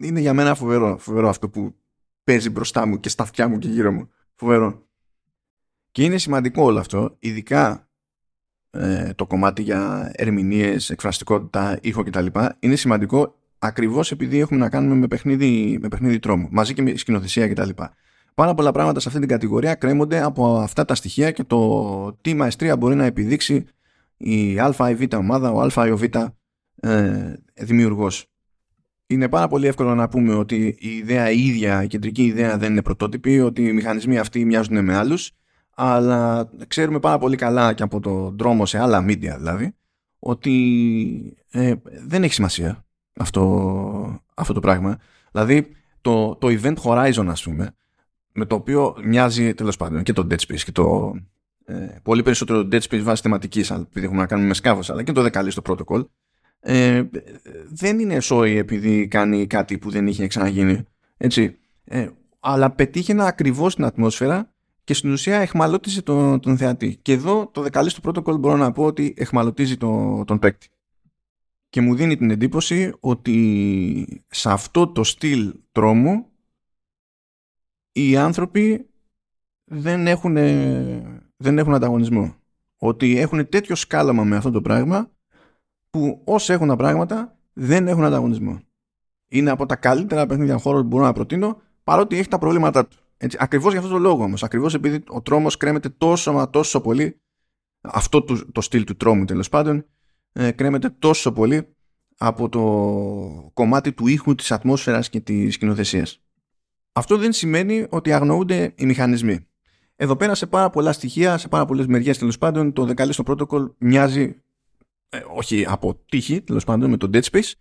[0.00, 1.74] είναι για μένα φοβερό, φοβερό αυτό που
[2.24, 4.10] παίζει μπροστά μου και στα αυτιά μου και γύρω μου.
[4.40, 4.86] Φοβερό.
[5.90, 7.88] Και είναι σημαντικό όλο αυτό, ειδικά
[8.70, 12.26] ε, το κομμάτι για ερμηνείες, εκφραστικότητα, ήχο κτλ.
[12.58, 16.96] Είναι σημαντικό ακριβώς επειδή έχουμε να κάνουμε με παιχνίδι, με παιχνίδι τρόμου, μαζί και με
[16.96, 17.68] σκηνοθεσία κτλ.
[18.34, 22.34] Πάρα πολλά πράγματα σε αυτή την κατηγορία κρέμονται από αυτά τα στοιχεία και το τι
[22.34, 23.66] μαεστρία μπορεί να επιδείξει
[24.16, 26.02] η α ή β ομάδα, ο α ή ο β
[26.80, 28.29] ε, δημιουργός.
[29.10, 32.70] Είναι πάρα πολύ εύκολο να πούμε ότι η ιδέα η ίδια, η κεντρική ιδέα δεν
[32.70, 35.30] είναι πρωτότυπη, ότι οι μηχανισμοί αυτοί μοιάζουν με άλλους,
[35.74, 39.74] αλλά ξέρουμε πάρα πολύ καλά και από το δρόμο σε άλλα media δηλαδή,
[40.18, 41.74] ότι ε,
[42.06, 42.84] δεν έχει σημασία
[43.16, 44.98] αυτό, αυτό το πράγμα.
[45.32, 45.66] Δηλαδή
[46.00, 47.74] το, το event horizon ας πούμε,
[48.32, 51.14] με το οποίο μοιάζει τέλος πάντων και το Dead Space και το,
[51.64, 55.12] ε, πολύ περισσότερο Dead Space βάσει θεματικής, επειδή έχουμε να κάνουμε με σκάφος, αλλά και
[55.12, 56.04] το δεκαλίστο protocol,
[56.60, 57.02] ε,
[57.68, 60.84] δεν είναι σόι επειδή κάνει κάτι που δεν είχε ξαναγίνει.
[61.16, 61.58] Έτσι.
[61.84, 62.08] Ε,
[62.40, 64.52] αλλά πετύχαινα ακριβώς την ατμόσφαιρα
[64.84, 66.98] και στην ουσία εχμαλώτιζε τον, τον θεατή.
[67.02, 70.68] Και εδώ το δεκαλίστο protocol μπορώ να πω ότι εχμαλωτίζει τον, τον παίκτη.
[71.68, 76.26] Και μου δίνει την εντύπωση ότι σε αυτό το στυλ τρόμου
[77.92, 78.88] οι άνθρωποι
[79.64, 80.34] δεν έχουν
[81.36, 82.34] δεν έχουν ανταγωνισμό.
[82.76, 85.10] Ότι έχουν τέτοιο σκάλαμα με αυτό το πράγμα
[85.90, 88.60] που όσοι έχουν τα πράγματα δεν έχουν ανταγωνισμό.
[89.28, 92.96] Είναι από τα καλύτερα παιχνίδια χώρο που μπορώ να προτείνω, παρότι έχει τα προβλήματά του.
[93.16, 96.80] Έτσι, ακριβώς για αυτό το λόγο όμως, ακριβώς επειδή ο τρόμος κρέμεται τόσο μα τόσο
[96.80, 97.20] πολύ,
[97.80, 99.86] αυτό το, το στυλ του τρόμου τέλος πάντων,
[100.32, 101.74] ε, κρέμεται τόσο πολύ
[102.16, 102.60] από το
[103.52, 106.22] κομμάτι του ήχου, της ατμόσφαιρας και της σκηνοθεσίας.
[106.92, 109.46] Αυτό δεν σημαίνει ότι αγνοούνται οι μηχανισμοί.
[109.96, 113.74] Εδώ πέρα σε πάρα πολλά στοιχεία, σε πάρα πολλές μεριές τέλος πάντων, το δεκαλίστο protocol
[113.78, 114.42] μοιάζει,
[115.10, 117.52] ε, όχι από τύχη τέλος πάντων με το Dead Space,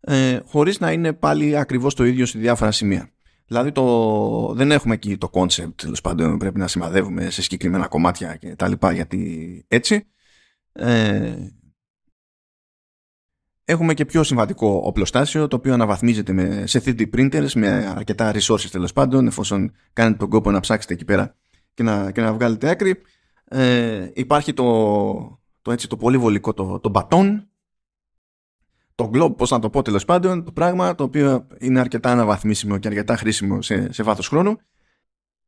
[0.00, 3.10] ε, χωρίς να είναι πάλι ακριβώς το ίδιο σε διάφορα σημεία.
[3.46, 8.36] Δηλαδή το, δεν έχουμε εκεί το concept, τέλος πάντων πρέπει να σημαδεύουμε σε συγκεκριμένα κομμάτια
[8.36, 10.06] και τα λοιπά, γιατί έτσι.
[10.72, 11.36] Ε,
[13.64, 18.68] έχουμε και πιο συμβατικό οπλοστάσιο, το οποίο αναβαθμίζεται με, σε 3D printers με αρκετά resources
[18.70, 21.36] τέλος πάντων, εφόσον κάνετε τον κόπο να ψάξετε εκεί πέρα
[21.74, 23.00] και να, και να βγάλετε άκρη.
[23.44, 27.42] Ε, υπάρχει το, το, έτσι, το πολύ βολικό το, το baton,
[28.94, 32.78] το globe, πώς να το πω τέλος πάντων, το πράγμα το οποίο είναι αρκετά αναβαθμίσιμο
[32.78, 34.58] και αρκετά χρήσιμο σε, σε βάθος χρόνου.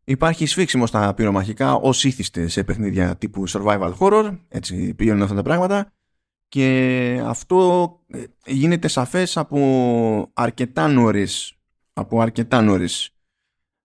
[0.04, 5.42] Υπάρχει σφίξιμο στα πυρομαχικά ως ήθιστε σε παιχνίδια τύπου survival horror, έτσι πηγαίνουν αυτά τα
[5.42, 5.92] πράγματα
[6.48, 11.54] και αυτό ε, γίνεται σαφές από αρκετά νωρίς,
[11.92, 13.10] από αρκετά νωρίς.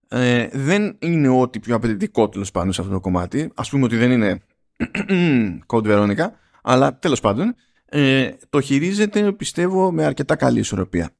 [0.07, 3.51] Ε, δεν είναι ό,τι πιο απαιτητικό τέλος πάντων σε αυτό το κομμάτι.
[3.55, 4.41] Α πούμε ότι δεν είναι
[5.67, 6.29] Code Veronica,
[6.61, 11.11] αλλά τέλος πάντων ε, το χειρίζεται πιστεύω με αρκετά καλή ισορροπία.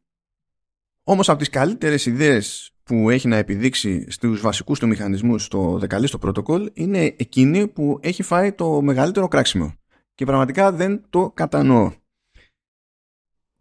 [1.03, 6.17] Όμως από τις καλύτερες ιδέες που έχει να επιδείξει στους βασικούς του μηχανισμούς στο δεκαλίστο
[6.17, 9.73] πρωτοκόλ είναι εκείνη που έχει φάει το μεγαλύτερο κράξιμο
[10.15, 11.91] και πραγματικά δεν το κατανοώ.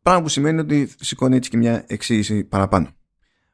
[0.02, 2.88] Πράγμα που σημαίνει ότι σηκώνει έτσι και μια εξήγηση παραπάνω.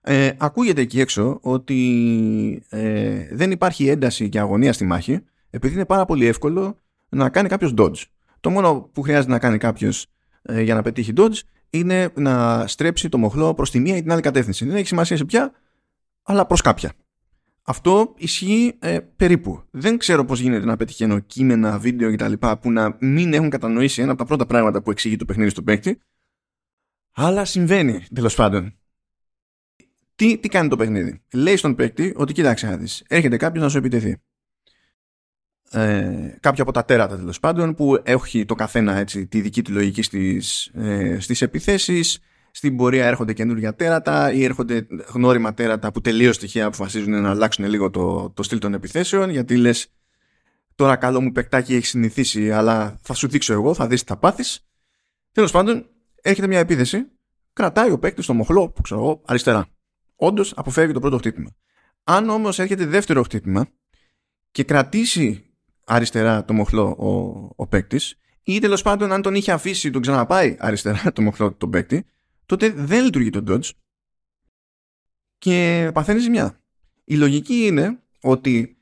[0.00, 5.86] Ε, ακούγεται εκεί έξω ότι ε, δεν υπάρχει ένταση και αγωνία στη μάχη επειδή είναι
[5.86, 8.02] πάρα πολύ εύκολο να κάνει κάποιος dodge.
[8.40, 10.06] Το μόνο που χρειάζεται να κάνει κάποιος
[10.42, 14.12] ε, για να πετύχει dodge είναι να στρέψει το μοχλό προς τη μία ή την
[14.12, 14.64] άλλη κατεύθυνση.
[14.64, 15.52] Δεν έχει σημασία σε ποια,
[16.22, 16.92] αλλά προς κάποια.
[17.62, 19.62] Αυτό ισχύει ε, περίπου.
[19.70, 22.32] Δεν ξέρω πώς γίνεται να πετυχαίνω κείμενα, βίντεο κτλ.
[22.60, 25.64] που να μην έχουν κατανοήσει ένα από τα πρώτα πράγματα που εξηγεί το παιχνίδι στον
[25.64, 26.00] παίκτη.
[27.12, 28.76] Αλλά συμβαίνει τέλος πάντων.
[30.14, 33.68] Τι, τι κάνει το παιχνίδι; Λέει στον παίκτη ότι κοίταξε να δεις, έρχεται κάποιος να
[33.70, 34.16] σου επιτεθεί.
[35.72, 39.72] Ε, κάποιο από τα τέρατα τέλος πάντων που έχει το καθένα έτσι, τη δική του
[39.72, 42.18] λογική στις, ε, στις επιθέσεις.
[42.54, 47.64] Στην πορεία έρχονται καινούργια τέρατα ή έρχονται γνώριμα τέρατα που τελείως στοιχεία αποφασίζουν να αλλάξουν
[47.64, 49.92] λίγο το, το στυλ των επιθέσεων γιατί λες
[50.74, 54.16] τώρα καλό μου παικτάκι έχει συνηθίσει αλλά θα σου δείξω εγώ, θα δεις τι θα
[54.16, 54.66] πάθεις
[55.32, 55.86] τέλος πάντων
[56.22, 57.06] έρχεται μια επίθεση.
[57.52, 59.66] Κρατάει ο παίκτης στο μοχλό που ξέρω εγώ αριστερά.
[60.16, 61.50] Όντως αποφεύγει το πρώτο χτύπημα.
[62.04, 63.66] Αν όμως έρχεται δεύτερο χτύπημα
[64.50, 65.51] και κρατήσει
[65.92, 67.08] αριστερά το μοχλό ο,
[67.56, 71.70] ο παίκτης, ή τέλος πάντων αν τον είχε αφήσει τον ξαναπάει αριστερά το μοχλό τον
[71.70, 72.04] παίκτη,
[72.46, 73.70] τότε δεν λειτουργεί το dodge
[75.38, 76.60] και παθαίνεις ζημιά.
[77.04, 78.76] Η λογική είναι ότι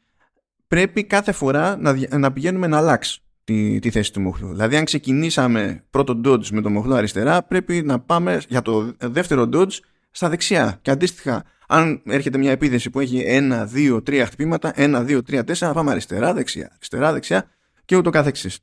[0.66, 4.48] πρέπει κάθε φορά να, να πηγαίνουμε να αλλάξει τη, τη θέση του μοχλού.
[4.48, 9.48] Δηλαδή αν ξεκινήσαμε πρώτο dodge με το μοχλό αριστερά πρέπει να πάμε για το δεύτερο
[9.52, 9.78] dodge
[10.10, 10.78] στα δεξιά.
[10.82, 15.44] Και αντίστοιχα, αν έρχεται μια επίθεση που έχει ένα, δύο, τρία χτυπήματα, ένα, δύο, τρία,
[15.44, 17.50] τέσσερα, πάμε αριστερά, δεξιά, αριστερά, δεξιά
[17.84, 18.58] και ούτω καθεξής.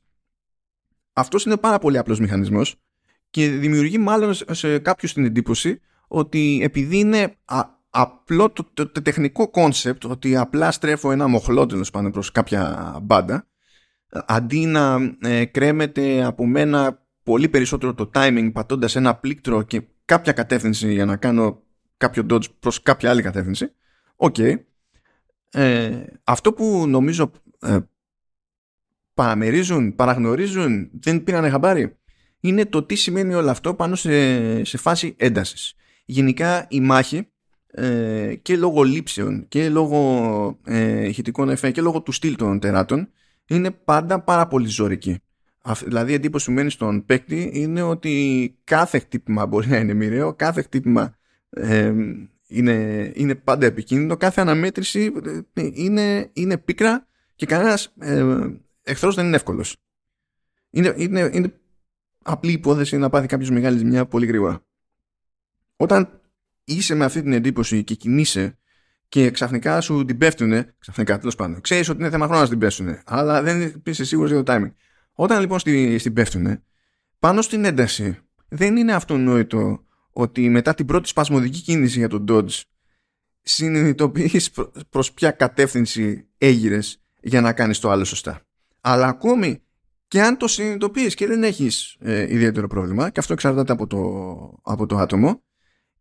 [1.12, 2.76] Αυτός είναι πάρα πολύ απλός μηχανισμός
[3.30, 7.36] και δημιουργεί μάλλον σε κάποιους την εντύπωση ότι επειδή είναι
[7.90, 13.46] απλό το, τεχνικό concept ότι απλά στρέφω ένα μοχλό τέλος πάνω προς κάποια μπάντα
[14.26, 20.32] αντί να ε, κρέμεται από μένα πολύ περισσότερο το timing πατώντας ένα πλήκτρο και κάποια
[20.32, 21.62] κατεύθυνση για να κάνω
[21.96, 23.72] κάποιο dodge προς κάποια άλλη κατεύθυνση.
[24.16, 24.36] Οκ.
[25.50, 27.78] Ε, αυτό που νομίζω ε,
[29.14, 31.96] παραμερίζουν, παραγνωρίζουν, δεν πήραν χαμπάρι,
[32.40, 35.74] είναι το τι σημαίνει όλο αυτό πάνω σε, σε φάση έντασης.
[36.04, 37.28] Γενικά η μάχη
[37.66, 43.08] ε, και λόγω λήψεων και λόγω ε, ηχητικών εφέ και λόγω του στυλ των τεράτων
[43.48, 45.22] είναι πάντα πάρα πολύ ζωρική.
[45.74, 50.34] Δηλαδή η εντύπωση που μένει στον παίκτη είναι ότι κάθε χτύπημα μπορεί να είναι μοιραίο,
[50.34, 51.16] κάθε χτύπημα
[51.50, 51.92] ε,
[52.46, 55.12] είναι, είναι πάντα επικίνδυνο, κάθε αναμέτρηση
[55.54, 58.24] ε, είναι, είναι πίκρα και κανένας ε,
[58.82, 59.76] εχθρός δεν είναι εύκολος.
[60.70, 61.52] Είναι, είναι, είναι
[62.22, 64.62] απλή υπόθεση να πάθει κάποιος μεγάλης ζημιά πολύ γρήγορα.
[65.76, 66.20] Όταν
[66.64, 68.58] είσαι με αυτή την εντύπωση και κινείσαι
[69.08, 72.58] και ξαφνικά σου την πέφτουνε, ξαφνικά τέλος πάντων, ξέρεις ότι είναι θέμα χρόνου να την
[72.58, 74.72] πέφτουνε, αλλά δεν είσαι σίγουρος για το timing.
[75.20, 76.62] Όταν λοιπόν στην, στην πέφτουνε,
[77.18, 82.60] πάνω στην ένταση δεν είναι αυτονόητο ότι μετά την πρώτη σπασμωδική κίνηση για τον Dodge
[83.42, 84.50] συνειδητοποιείς
[84.90, 88.40] προς ποια κατεύθυνση έγειρες για να κάνεις το άλλο σωστά.
[88.80, 89.62] Αλλά ακόμη
[90.08, 94.00] και αν το συνειδητοποιείς και δεν έχεις ε, ιδιαίτερο πρόβλημα και αυτό εξαρτάται από το,
[94.62, 95.42] από το άτομο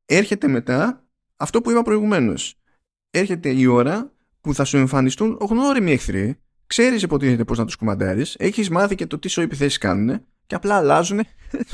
[0.06, 2.60] έρχεται μετά αυτό που είπα προηγουμένως
[3.10, 8.36] έρχεται η ώρα που θα σου εμφανιστούν γνώριμοι εχθροί ξέρεις υποτίθεται πώς να τους κουμαντάρεις
[8.40, 11.20] έχεις μάθει και το τι σου επιθέσεις κάνουν και απλά αλλάζουν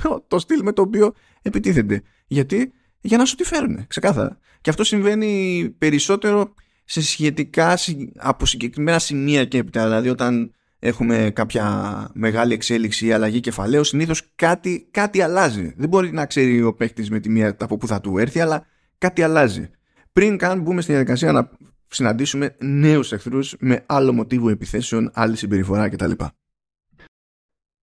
[0.02, 4.70] το, το στυλ με το οποίο επιτίθενται γιατί; Για να σου τη φέρουν ξεκάθαρα και
[4.70, 6.54] αυτό συμβαίνει περισσότερο
[6.86, 7.78] σε σχετικά
[8.16, 14.32] από συγκεκριμένα σημεία και έπειτα δηλαδή όταν έχουμε κάποια μεγάλη εξέλιξη ή αλλαγή κεφαλαίου, συνήθως
[14.36, 15.74] κάτι, κάτι αλλάζει.
[15.78, 18.66] Δεν μπορεί να ξέρει ο παίκτης με τη μία από πού θα του έρθει, αλλά
[18.98, 19.70] κάτι αλλάζει.
[20.14, 21.50] Πριν καν μπούμε στη διαδικασία να
[21.96, 26.12] συναντήσουμε νέους εχθρούς με άλλο μοτίβο επιθέσεων, άλλη συμπεριφορά κτλ.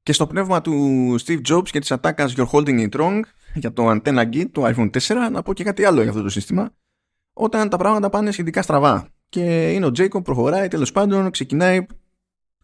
[0.02, 3.20] Και στο πνεύμα του Steve Jobs και της ατάκας You're holding it wrong
[3.54, 6.28] για το Antenna Git, το iPhone 4, να πω και κάτι άλλο για αυτό το
[6.28, 6.74] σύστημα.
[7.32, 11.86] Όταν τα πράγματα πάνε σχετικά στραβά και είναι ο Jacob, προχωράει, τέλος πάντων, ξεκινάει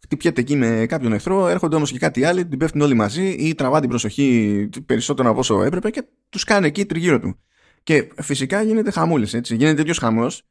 [0.03, 3.55] χτυπιέται εκεί με κάποιον εχθρό, έρχονται όμως και κάτι άλλοι, την πέφτουν όλοι μαζί ή
[3.55, 7.39] τραβά την προσοχή περισσότερο από όσο έπρεπε και τους κάνει εκεί τριγύρω του.
[7.83, 9.55] Και φυσικά γίνεται χαμούλης, έτσι.
[9.55, 10.43] Γίνεται τέτοιος χαμός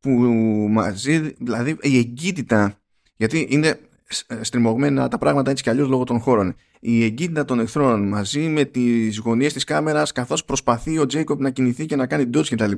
[0.00, 0.10] που
[0.70, 2.80] μαζί, δηλαδή η εγκύτητα,
[3.16, 3.80] γιατί είναι
[4.40, 6.54] στριμωγμένα τα πράγματα έτσι κι αλλιώς λόγω των χώρων.
[6.80, 11.50] Η εγκύτητα των εχθρών μαζί με τις γωνίες της κάμερας καθώς προσπαθεί ο Τζέικοπ να
[11.50, 12.72] κινηθεί και να κάνει dodge κτλ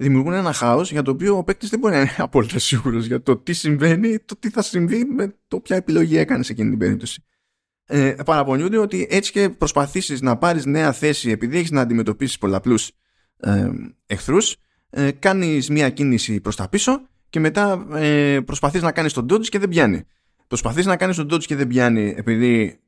[0.00, 3.22] δημιουργούν ένα χάος για το οποίο ο παίκτης δεν μπορεί να είναι απόλυτα σίγουρος για
[3.22, 6.78] το τι συμβαίνει, το τι θα συμβεί με το ποια επιλογή έκανε σε εκείνη την
[6.78, 7.24] περίπτωση.
[7.84, 12.90] Ε, παραπονιούνται ότι έτσι και προσπαθήσεις να πάρεις νέα θέση επειδή έχεις να αντιμετωπίσεις πολλαπλούς
[13.36, 13.70] ε,
[14.06, 14.56] εχθρούς,
[14.90, 19.46] ε, κάνεις μια κίνηση προς τα πίσω και μετά ε, προσπαθείς να κάνεις τον dodge
[19.46, 20.04] και δεν πιάνει.
[20.46, 22.80] Προσπαθείς να κάνεις τον dodge και δεν πιάνει επειδή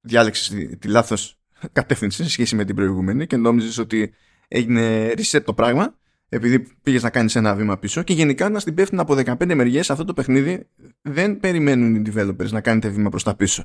[0.00, 1.38] διάλεξες τη, τη λάθος
[1.72, 4.14] κατεύθυνση σε σχέση με την προηγούμενη και νόμιζες ότι
[4.48, 5.98] έγινε reset το πράγμα
[6.28, 9.90] επειδή πήγες να κάνεις ένα βήμα πίσω και γενικά να στην πέφτουν από 15 μεριές
[9.90, 10.66] αυτό το παιχνίδι
[11.02, 13.64] δεν περιμένουν οι developers να κάνετε βήμα προς τα πίσω.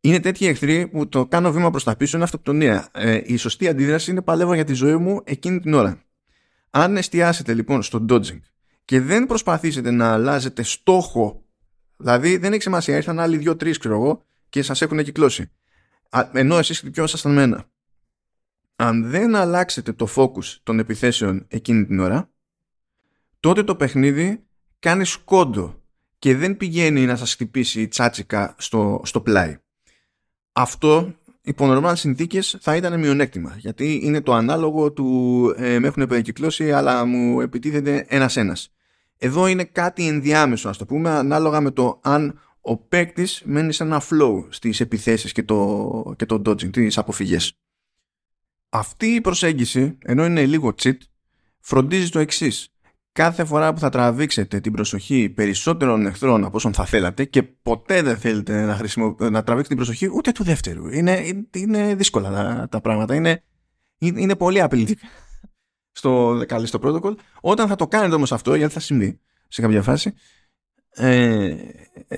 [0.00, 2.88] Είναι τέτοιοι εχθροί που το κάνω βήμα προς τα πίσω είναι αυτοκτονία.
[2.94, 6.02] Ε, η σωστή αντίδραση είναι παλεύω για τη ζωή μου εκείνη την ώρα.
[6.76, 8.40] Αν εστιάσετε λοιπόν στο dodging
[8.84, 11.44] και δεν προσπαθήσετε να αλλάζετε στόχο,
[11.96, 15.50] δηλαδή δεν έχει σημασία, ήρθαν άλλοι δύο-τρεις ξέρω εγώ και σας έχουν κυκλώσει.
[16.32, 17.68] Ενώ εσείς χτυπιόσασταν με ένα
[18.76, 22.30] αν δεν αλλάξετε το focus των επιθέσεων εκείνη την ώρα,
[23.40, 24.44] τότε το παιχνίδι
[24.78, 25.82] κάνει σκόντο
[26.18, 29.58] και δεν πηγαίνει να σας χτυπήσει τσάτσικα στο, στο πλάι.
[30.52, 36.06] Αυτό υπό νορμάλ συνθήκες θα ήταν μειονέκτημα γιατί είναι το ανάλογο του ε, με έχουν
[36.06, 38.72] περικυκλώσει αλλά μου επιτίθεται ένας-ένας.
[39.18, 43.82] Εδώ είναι κάτι ενδιάμεσο ας το πούμε ανάλογα με το αν ο παίκτης μένει σε
[43.82, 47.58] ένα flow στις επιθέσεις και το, και το dodging, τις αποφυγές.
[48.68, 50.96] Αυτή η προσέγγιση, ενώ είναι λίγο cheat,
[51.60, 52.73] φροντίζει το εξής.
[53.14, 58.02] Κάθε φορά που θα τραβήξετε την προσοχή περισσότερων εχθρών από όσων θα θέλατε και ποτέ
[58.02, 59.16] δεν θέλετε να, χρησιμο...
[59.18, 60.88] να τραβήξετε την προσοχή ούτε του δεύτερου.
[60.88, 61.24] Είναι,
[61.54, 63.14] είναι δύσκολα τα, τα πράγματα.
[63.14, 63.42] Είναι,
[63.98, 65.06] είναι πολύ απειλητικά
[65.98, 67.14] στο δεκαλίστο protocol.
[67.40, 70.14] Όταν θα το κάνετε όμως αυτό, γιατί θα συμβεί σε κάποια φάση,
[70.90, 71.44] ε,
[72.08, 72.16] ε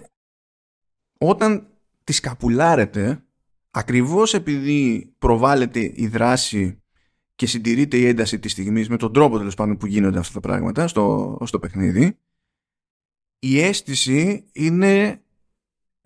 [1.19, 1.67] όταν
[2.05, 3.25] τη σκαπουλάρετε
[3.71, 6.83] ακριβώς επειδή προβάλλεται η δράση
[7.37, 10.49] και συντηρείται η ένταση της στιγμής με τον τρόπο τέλος πάντων που γίνονται αυτά τα
[10.49, 12.19] πράγματα στο, στο παιχνίδι
[13.39, 15.21] η αίσθηση είναι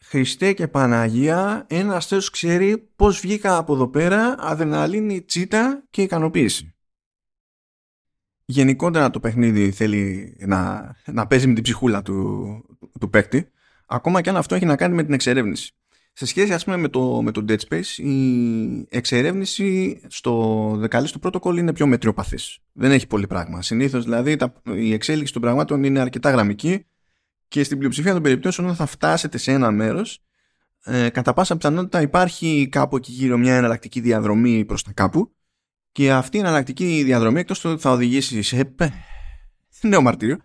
[0.03, 6.75] Χριστέ και Παναγία ένας αστέρος ξέρει πως βγήκα από εδώ πέρα αδεναλίνη, τσίτα και ικανοποίηση.
[8.45, 13.51] Γενικότερα το παιχνίδι θέλει να, να παίζει με την ψυχούλα του, του παίκτη
[13.87, 15.75] ακόμα και αν αυτό έχει να κάνει με την εξερεύνηση.
[16.21, 21.59] Σε σχέση ας πούμε με το, με το Dead Space η εξερεύνηση στο δεκαλίστο πρωτοκόλλο
[21.59, 22.59] είναι πιο μετριοπαθής.
[22.73, 23.63] Δεν έχει πολύ πράγμα.
[23.63, 26.87] Συνήθως δηλαδή τα, η εξέλιξη των πραγμάτων είναι αρκετά γραμμική
[27.49, 30.23] και στην πλειοψηφία των περιπτώσεων όταν θα φτάσετε σε ένα μέρος
[30.85, 35.35] ε, κατά πάσα πιθανότητα υπάρχει κάπου εκεί γύρω μια εναλλακτική διαδρομή προς τα κάπου
[35.93, 38.75] και αυτή η εναλλακτική διαδρομή εκτός ότι θα οδηγήσει σε
[39.83, 40.41] νέο μαρτύριο ε,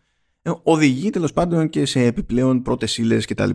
[0.63, 3.49] οδηγεί τέλος πάντων και σε επιπλέον πρώτες ύλες κτλ.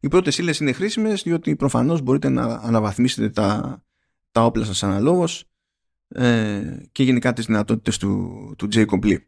[0.00, 3.82] Οι πρώτες ύλες είναι χρήσιμες διότι προφανώς μπορείτε να αναβαθμίσετε τα,
[4.32, 5.44] τα όπλα σας αναλόγως
[6.08, 9.18] ε, και γενικά τις δυνατότητες του, του Jacob Lee.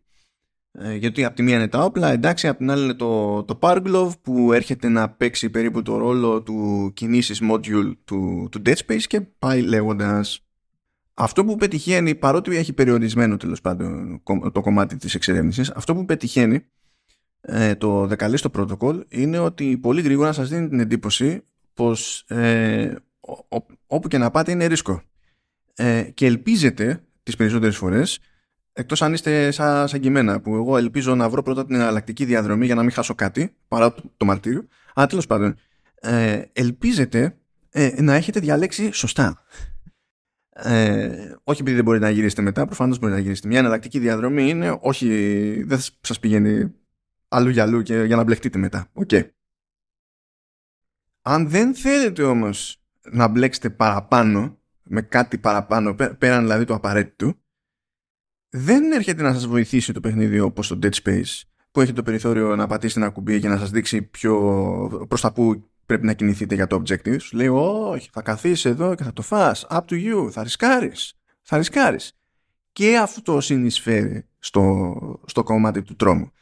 [0.72, 3.58] Ε, γιατί από τη μία είναι τα όπλα, εντάξει, από την άλλη είναι το, το
[3.60, 9.02] Glove που έρχεται να παίξει περίπου το ρόλο του κινήσεις module του, του Dead Space
[9.06, 10.46] και πάει λέγοντας.
[11.14, 14.22] Αυτό που πετυχαίνει, παρότι έχει περιορισμένο τέλος πάντων
[14.52, 16.66] το κομμάτι της εξερεύνησης, αυτό που πετυχαίνει
[17.44, 22.94] ε, το δεκαλίστο protocol είναι ότι πολύ γρήγορα σας δίνει την εντύπωση πως ε,
[23.86, 25.02] όπου και να πάτε είναι ρίσκο
[25.74, 28.18] ε, και ελπίζετε τις περισσότερες φορές
[28.72, 32.24] εκτός αν είστε σαν, σαν και εμένα που εγώ ελπίζω να βρω πρώτα την εναλλακτική
[32.24, 35.56] διαδρομή για να μην χάσω κάτι παρά το, το μαρτύριο αλλά τέλος πάντων
[36.00, 37.36] ε, ελπίζετε
[37.70, 39.44] ε, να έχετε διαλέξει σωστά.
[40.54, 43.48] Ε, όχι επειδή δεν μπορείτε να γυρίσετε μετά, προφανώς μπορείτε να γυρίσετε.
[43.48, 45.08] Μια εναλλακτική διαδρομή είναι, όχι,
[45.66, 46.72] δεν σας πηγαίνει
[47.32, 48.90] αλλού για αλλού και για να μπλεχτείτε μετά.
[48.94, 49.28] Okay.
[51.22, 57.34] Αν δεν θέλετε όμως να μπλέξετε παραπάνω, με κάτι παραπάνω, πέραν δηλαδή του απαραίτητου,
[58.48, 61.40] δεν έρχεται να σας βοηθήσει το παιχνίδι όπως το Dead Space,
[61.70, 65.32] που έχει το περιθώριο να πατήσετε ένα κουμπί και να σας δείξει πιο προς τα
[65.32, 67.20] που πρέπει να κινηθείτε για το objective.
[67.20, 69.66] Σου λέει, όχι, θα καθίσεις εδώ και θα το φας.
[69.70, 70.30] Up to you.
[70.30, 71.14] Θα ρισκάρεις.
[71.42, 72.12] Θα ρισκάρεις.
[72.72, 76.32] Και αυτό συνεισφέρει στο, στο κομμάτι του τρόμου.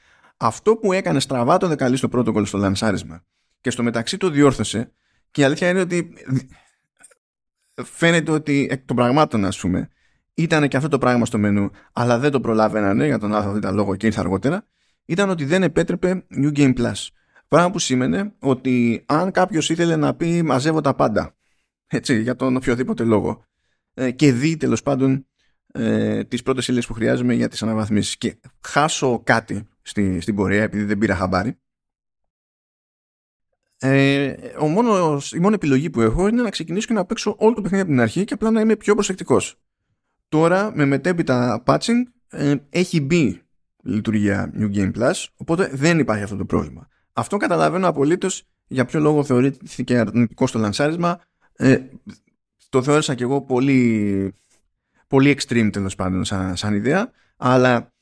[0.42, 3.24] Αυτό που έκανε στραβά το δεκαλή στο πρότοκολλο στο λανσάρισμα
[3.61, 4.92] και στο μεταξύ το διόρθωσε
[5.31, 6.12] και η αλήθεια είναι ότι
[7.85, 9.88] φαίνεται ότι εκ των πραγμάτων ας πούμε
[10.35, 13.96] ήταν και αυτό το πράγμα στο μενού αλλά δεν το προλάβαιναν για τον άθρο λόγο
[13.96, 14.66] και ήρθε αργότερα
[15.05, 17.09] ήταν ότι δεν επέτρεπε New Game Plus.
[17.48, 21.37] Πράγμα που σήμαινε ότι αν κάποιος ήθελε να πει μαζεύω τα πάντα
[21.87, 23.44] έτσι, για τον οποιοδήποτε λόγο
[23.94, 25.26] ε, και δει τέλος πάντων
[25.72, 30.62] ε, τις πρώτες ύλες που χρειάζομαι για τις αναβαθμίσεις και χάσω κάτι στη, στην πορεία
[30.62, 31.59] επειδή δεν πήρα χαμπάρι
[33.83, 37.54] ε, ο μόνος, η μόνη επιλογή που έχω είναι να ξεκινήσω και να παίξω όλο
[37.54, 39.61] το παιχνίδι από την αρχή και απλά να είμαι πιο προσεκτικός.
[40.28, 43.42] Τώρα με μετέπειτα patching ε, έχει μπει
[43.83, 46.88] λειτουργία New Game Plus οπότε δεν υπάρχει αυτό το πρόβλημα.
[47.12, 51.20] Αυτό καταλαβαίνω απολύτως για ποιο λόγο θεωρήθηκε αρνητικό στο λανσάρισμα.
[51.52, 51.78] Ε,
[52.68, 54.35] το θεώρησα και εγώ πολύ,
[55.11, 57.92] πολύ extreme τέλος πάντων σαν, σαν ιδέα, αλλά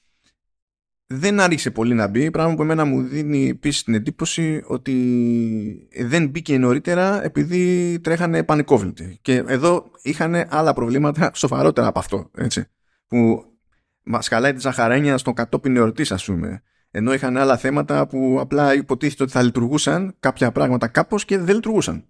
[1.06, 6.28] δεν άρχισε πολύ να μπει, πράγμα που εμένα μου δίνει επίσης την εντύπωση ότι δεν
[6.28, 9.18] μπήκε νωρίτερα επειδή τρέχανε πανικόβλητοι.
[9.22, 12.64] Και εδώ είχαν άλλα προβλήματα σοφαρότερα από αυτό, έτσι,
[13.06, 13.44] που
[14.02, 18.74] μας χαλάει τη ζαχαρένια στον κατόπιν εορτής ας πούμε ενώ είχαν άλλα θέματα που απλά
[18.74, 22.04] υποτίθεται ότι θα λειτουργούσαν κάποια πράγματα κάπως και δεν λειτουργούσαν.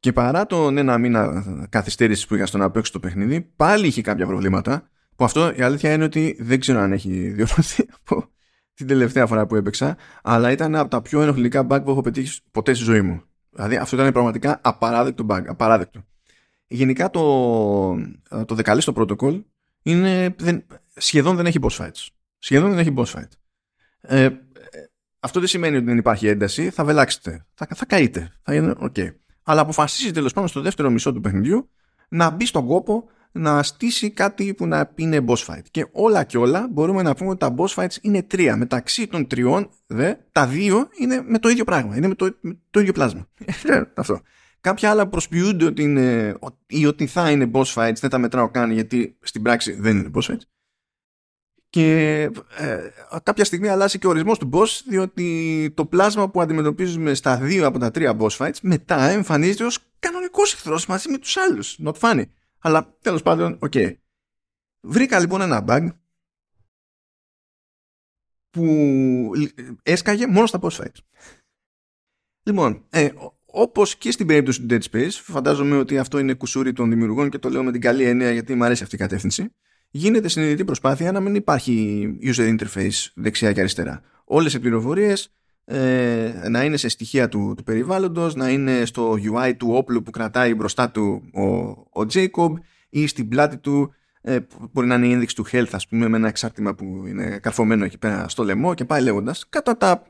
[0.00, 4.00] Και παρά τον ένα μήνα καθυστέρησης που είχα στο να παίξω το παιχνίδι, πάλι είχε
[4.00, 4.88] κάποια προβλήματα.
[5.16, 8.30] Που αυτό η αλήθεια είναι ότι δεν ξέρω αν έχει διορθωθεί από
[8.74, 12.40] την τελευταία φορά που έπαιξα, αλλά ήταν από τα πιο ενοχλητικά bug που έχω πετύχει
[12.50, 13.22] ποτέ στη ζωή μου.
[13.50, 15.42] Δηλαδή αυτό ήταν πραγματικά απαράδεκτο bug.
[15.46, 16.04] Απαράδεκτο.
[16.66, 17.94] Γενικά το,
[18.44, 19.42] το δεκαλίστο protocol
[19.82, 22.06] είναι, δεν, σχεδόν δεν έχει boss fights.
[22.38, 23.30] Σχεδόν δεν έχει boss fight.
[24.00, 24.30] Ε, ε,
[25.20, 26.70] αυτό δεν σημαίνει ότι δεν υπάρχει ένταση.
[26.70, 27.46] Θα βελάξετε.
[27.54, 28.32] Θα, θα καείτε.
[28.42, 29.10] Θα είναι okay.
[29.50, 31.68] Αλλά αποφασίζει τέλος πάντων στο δεύτερο μισό του παιχνιδιού
[32.08, 35.62] να μπει στον κόπο να στήσει κάτι που να είναι boss fight.
[35.70, 38.56] Και όλα και όλα μπορούμε να πούμε ότι τα boss fights είναι τρία.
[38.56, 41.96] Μεταξύ των τριών, δε, τα δύο είναι με το ίδιο πράγμα.
[41.96, 43.28] Είναι με το, με το ίδιο πλάσμα.
[43.64, 44.20] Ε, αυτό.
[44.60, 48.70] Κάποια άλλα προσποιούνται ότι είναι, ή ότι θα είναι boss fights, δεν τα μετράω καν
[48.70, 50.42] γιατί στην πράξη δεν είναι boss fights.
[51.70, 52.20] Και
[52.56, 52.90] ε,
[53.22, 57.66] κάποια στιγμή αλλάζει και ο ορισμός του boss διότι το πλάσμα που αντιμετωπίζουμε στα δύο
[57.66, 61.78] από τα τρία boss fights μετά εμφανίζεται ως κανονικός εχθρός μαζί με τους άλλους.
[61.84, 62.24] Not funny.
[62.58, 63.72] Αλλά τέλος πάντων, OK.
[63.74, 63.94] Okay.
[64.80, 65.88] Βρήκα λοιπόν ένα bug
[68.50, 69.30] που
[69.82, 70.98] έσκαγε μόνο στα boss fights.
[72.42, 73.10] Λοιπόν, ε,
[73.44, 77.38] όπως και στην περίπτωση του Dead Space, φαντάζομαι ότι αυτό είναι κουσούρι των δημιουργών και
[77.38, 79.52] το λέω με την καλή έννοια γιατί μου αρέσει αυτή η κατεύθυνση
[79.90, 84.02] γίνεται συνειδητή προσπάθεια να μην υπάρχει user interface δεξιά και αριστερά.
[84.24, 85.32] Όλες οι πληροφορίες
[85.64, 90.10] ε, να είναι σε στοιχεία του, του περιβάλλοντος, να είναι στο UI του όπλου που
[90.10, 91.44] κρατάει μπροστά του ο,
[92.02, 92.52] ο Jacob
[92.88, 94.38] ή στην πλάτη του ε,
[94.72, 97.84] μπορεί να είναι η ένδειξη του health ας πούμε με ένα εξάρτημα που είναι καρφωμένο
[97.84, 100.02] εκεί πέρα στο λαιμό και πάει λέγοντας κατά τα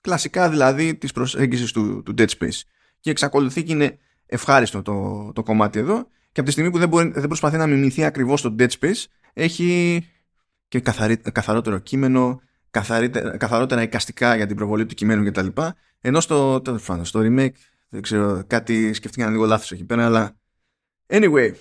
[0.00, 2.60] κλασικά δηλαδή της προσέγγισης του, του Dead Space
[3.00, 6.88] και εξακολουθεί και είναι ευχάριστο το, το κομμάτι εδώ και από τη στιγμή που δεν,
[6.88, 9.04] μπορεί, δεν προσπαθεί να μιμηθεί ακριβώς το Dead Space
[9.38, 10.06] έχει
[10.68, 12.40] και καθαρή, καθαρότερο κείμενο,
[13.36, 15.46] καθαρότερα εικαστικά για την προβολή του κειμένου κτλ.
[16.00, 16.62] Ενώ στο,
[17.02, 17.52] στο remake,
[17.88, 20.36] δεν ξέρω, κάτι σκεφτήκαν λίγο λάθος εκεί πέρα, αλλά
[21.06, 21.52] anyway,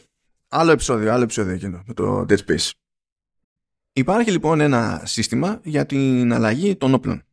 [0.47, 2.69] άλλο επεισόδιο, άλλο επεισόδιο εκείνο με το Dead Space.
[3.93, 7.23] Υπάρχει λοιπόν ένα σύστημα για την αλλαγή των όπλων,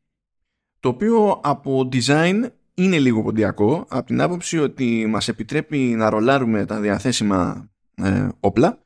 [0.80, 6.64] το οποίο από design είναι λίγο ποντιακό, από την άποψη ότι μας επιτρέπει να ρολάρουμε
[6.64, 8.83] τα διαθέσιμα ε, όπλα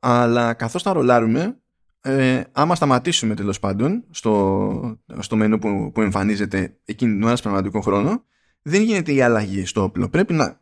[0.00, 1.60] αλλά καθώς τα ρολάρουμε
[2.02, 7.42] ε, άμα σταματήσουμε τέλος πάντων στο, στο μενού που, που εμφανίζεται εκείνη την ώρα σε
[7.42, 8.24] πραγματικό χρόνο
[8.62, 10.60] δεν γίνεται η αλλαγή στο όπλο πρέπει να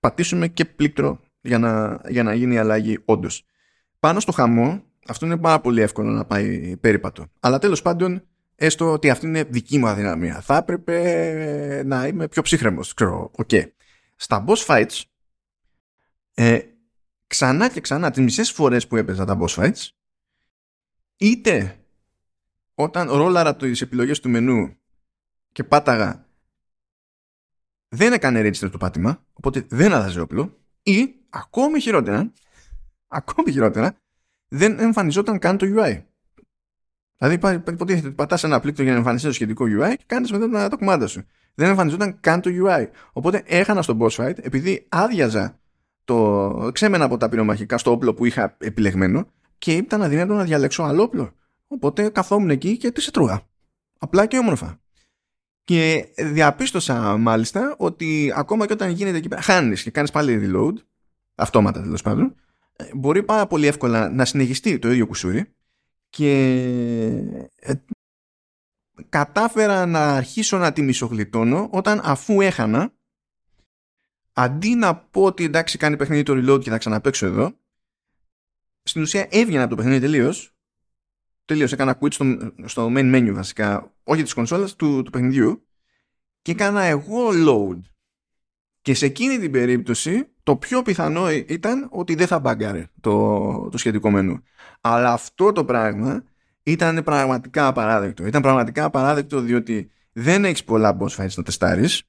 [0.00, 3.44] πατήσουμε και πλήκτρο για να, για να γίνει η αλλαγή όντως.
[3.98, 8.22] πάνω στο χαμό αυτό είναι πάρα πολύ εύκολο να πάει περίπατο αλλά τέλος πάντων
[8.54, 13.64] έστω ότι αυτή είναι δική μου αδυναμία θα έπρεπε να είμαι πιο ψύχρεμος ξέρω, okay.
[14.16, 15.02] στα boss fights
[16.34, 16.58] ε,
[17.32, 19.88] ξανά και ξανά τις μισές φορές που έπαιζα τα boss fights
[21.16, 21.78] είτε
[22.74, 24.76] όταν ρόλαρα τις επιλογές του μενού
[25.52, 26.26] και πάταγα
[27.88, 32.32] δεν έκανε register το πάτημα, οπότε δεν άλλαζε όπλο, ή ακόμη χειρότερα,
[33.08, 33.96] ακόμη χειρότερα,
[34.48, 36.02] δεν εμφανιζόταν καν το UI.
[37.16, 37.34] Δηλαδή,
[37.70, 40.76] υποτίθεται ότι πατάς ένα πλήκτρο για να εμφανιστεί το σχετικό UI και κάνεις μετά το
[40.76, 41.26] κουμάντα σου.
[41.54, 42.86] Δεν εμφανιζόταν καν το UI.
[43.12, 45.61] Οπότε έχανα στο boss fight επειδή άδειαζα
[46.04, 49.26] το ξέμενα από τα πυρομαχικά στο όπλο που είχα επιλεγμένο
[49.58, 51.32] και ήταν αδυνατό να διαλέξω άλλο όπλο.
[51.66, 53.42] Οπότε καθόμουν εκεί και τις έτρωγα.
[53.98, 54.80] Απλά και όμορφα.
[55.64, 60.74] Και διαπίστωσα μάλιστα ότι ακόμα και όταν γίνεται εκεί πέρα, χάνεις και κάνεις πάλι reload,
[61.34, 62.34] αυτόματα τέλος πάντων,
[62.76, 65.54] ε, μπορεί πάρα πολύ εύκολα να συνεχιστεί το ίδιο κουσούρι
[66.10, 66.42] και
[67.60, 67.72] ε,
[69.08, 72.92] κατάφερα να αρχίσω να τη μισογλιτώνω όταν αφού έχανα
[74.32, 77.56] αντί να πω ότι εντάξει κάνει παιχνίδι το reload και θα ξαναπέξω εδώ
[78.82, 80.54] στην ουσία έβγαινα από το παιχνίδι τελείως.
[81.44, 82.24] Τελείως έκανα quit στο,
[82.64, 85.66] στο main menu βασικά, όχι της κονσόλας, του, του παιχνιδιού
[86.42, 87.80] και έκανα εγώ load.
[88.80, 93.78] Και σε εκείνη την περίπτωση το πιο πιθανό ήταν ότι δεν θα μπαγκάρε το, το
[93.78, 94.42] σχετικό μενού.
[94.80, 96.24] Αλλά αυτό το πράγμα
[96.62, 98.26] ήταν πραγματικά απαράδεκτο.
[98.26, 102.02] Ήταν πραγματικά απαράδεκτο διότι δεν έχεις πολλά boss fights να τεστάρεις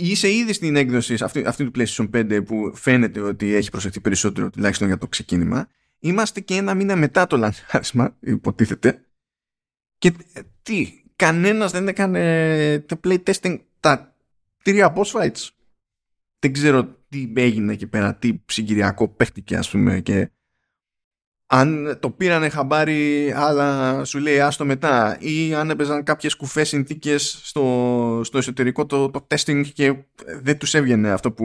[0.00, 4.50] είσαι ήδη στην έκδοση αυτή, αυτή του PlayStation 5 που φαίνεται ότι έχει προσεχθεί περισσότερο
[4.50, 5.68] τουλάχιστον για το ξεκίνημα.
[5.98, 9.04] Είμαστε και ένα μήνα μετά το λανσάρισμα, υποτίθεται.
[9.98, 14.16] Και ε, τι, κανένας δεν έκανε το playtesting τα
[14.62, 15.48] τρία boss fights.
[16.38, 20.30] Δεν ξέρω τι έγινε εκεί πέρα, τι συγκυριακό παίχτηκε ας πούμε και
[21.50, 25.16] αν το πήρανε χαμπάρι αλλά σου λέει άστο μετά.
[25.20, 29.94] Ή αν έπαιζαν κάποιες κουφές συνθήκες στο, στο εσωτερικό το, το testing και
[30.42, 31.44] δεν τους έβγαινε αυτό που,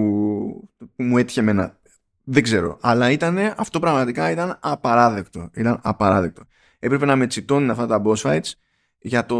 [0.77, 1.77] που μου έτυχε εμένα.
[2.23, 2.77] Δεν ξέρω.
[2.81, 5.49] Αλλά ήταν αυτό πραγματικά ήταν απαράδεκτο.
[5.53, 6.43] Ήταν απαράδεκτο.
[6.79, 8.51] Έπρεπε να με τσιτώνουν αυτά τα boss fights
[8.99, 9.35] για το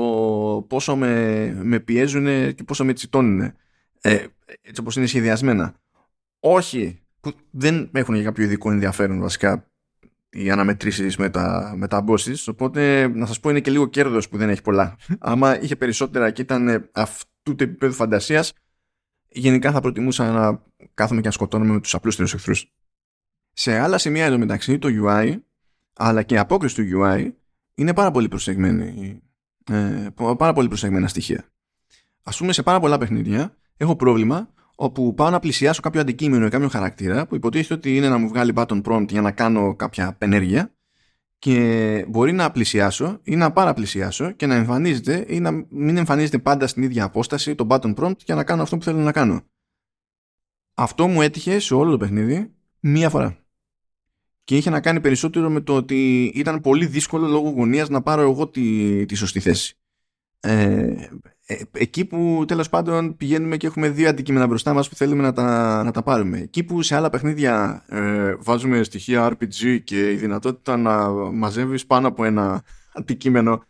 [0.69, 3.41] πόσο με, με πιέζουν και πόσο με τσιτώνουν
[4.01, 4.25] ε,
[4.61, 5.73] έτσι όπως είναι σχεδιασμένα.
[6.39, 9.72] Όχι που δεν έχουν για κάποιο ειδικό ενδιαφέρον βασικά
[10.33, 14.29] οι αναμετρήσει με τα, με τα bosses, οπότε να σας πω είναι και λίγο κέρδος
[14.29, 14.97] που δεν έχει πολλά.
[15.19, 18.53] Άμα είχε περισσότερα και ήταν αυτού του επίπεδου φαντασίας,
[19.29, 20.61] γενικά θα προτιμούσα να
[20.93, 22.71] κάθομαι και να σκοτώνομαι με τους απλούστερους εχθρούς.
[23.53, 25.39] Σε άλλα σημεία εντωμεταξύ το UI,
[25.93, 27.31] αλλά και η απόκριση του UI,
[27.75, 29.19] είναι πάρα πολύ προσεγμένη,
[29.71, 30.07] ε,
[30.37, 31.45] πάρα πολύ προσεγμένα στοιχεία.
[32.23, 36.49] Ας πούμε σε πάρα πολλά παιχνίδια έχω πρόβλημα όπου πάω να πλησιάσω κάποιο αντικείμενο ή
[36.49, 40.15] κάποιο χαρακτήρα που υποτίθεται ότι είναι να μου βγάλει button prompt για να κάνω κάποια
[40.19, 40.73] ενέργεια
[41.43, 46.67] και μπορεί να πλησιάσω ή να παραπλησιάσω και να εμφανίζεται ή να μην εμφανίζεται πάντα
[46.67, 49.41] στην ίδια απόσταση το button prompt για να κάνω αυτό που θέλω να κάνω.
[50.73, 53.37] Αυτό μου έτυχε σε όλο το παιχνίδι μία φορά.
[54.43, 58.21] Και είχε να κάνει περισσότερο με το ότι ήταν πολύ δύσκολο λόγω γωνίας να πάρω
[58.21, 59.77] εγώ τη, τη σωστή θέση.
[60.45, 61.09] Ε,
[61.45, 65.33] ε, εκεί που τέλος πάντων πηγαίνουμε και έχουμε δύο αντικείμενα μπροστά μας που θέλουμε να
[65.33, 66.39] τα, να τα πάρουμε.
[66.39, 72.07] Εκεί που σε άλλα παιχνίδια ε, βάζουμε στοιχεία RPG και η δυνατότητα να μαζεύεις πάνω
[72.07, 72.63] από ένα
[72.93, 73.63] αντικείμενο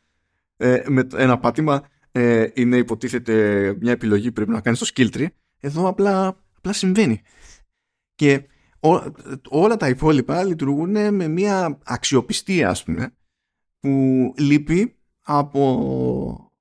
[0.57, 3.33] ε, με ένα πάτημα ε, είναι υποτίθεται
[3.79, 5.27] μια επιλογή που πρέπει να κάνεις στο skill tree.
[5.59, 7.21] Εδώ απλά, απλά συμβαίνει.
[8.15, 8.47] Και
[9.49, 13.13] όλα τα υπόλοιπα λειτουργούν με μια αξιοπιστία ας πούμε
[13.79, 16.52] που λείπει από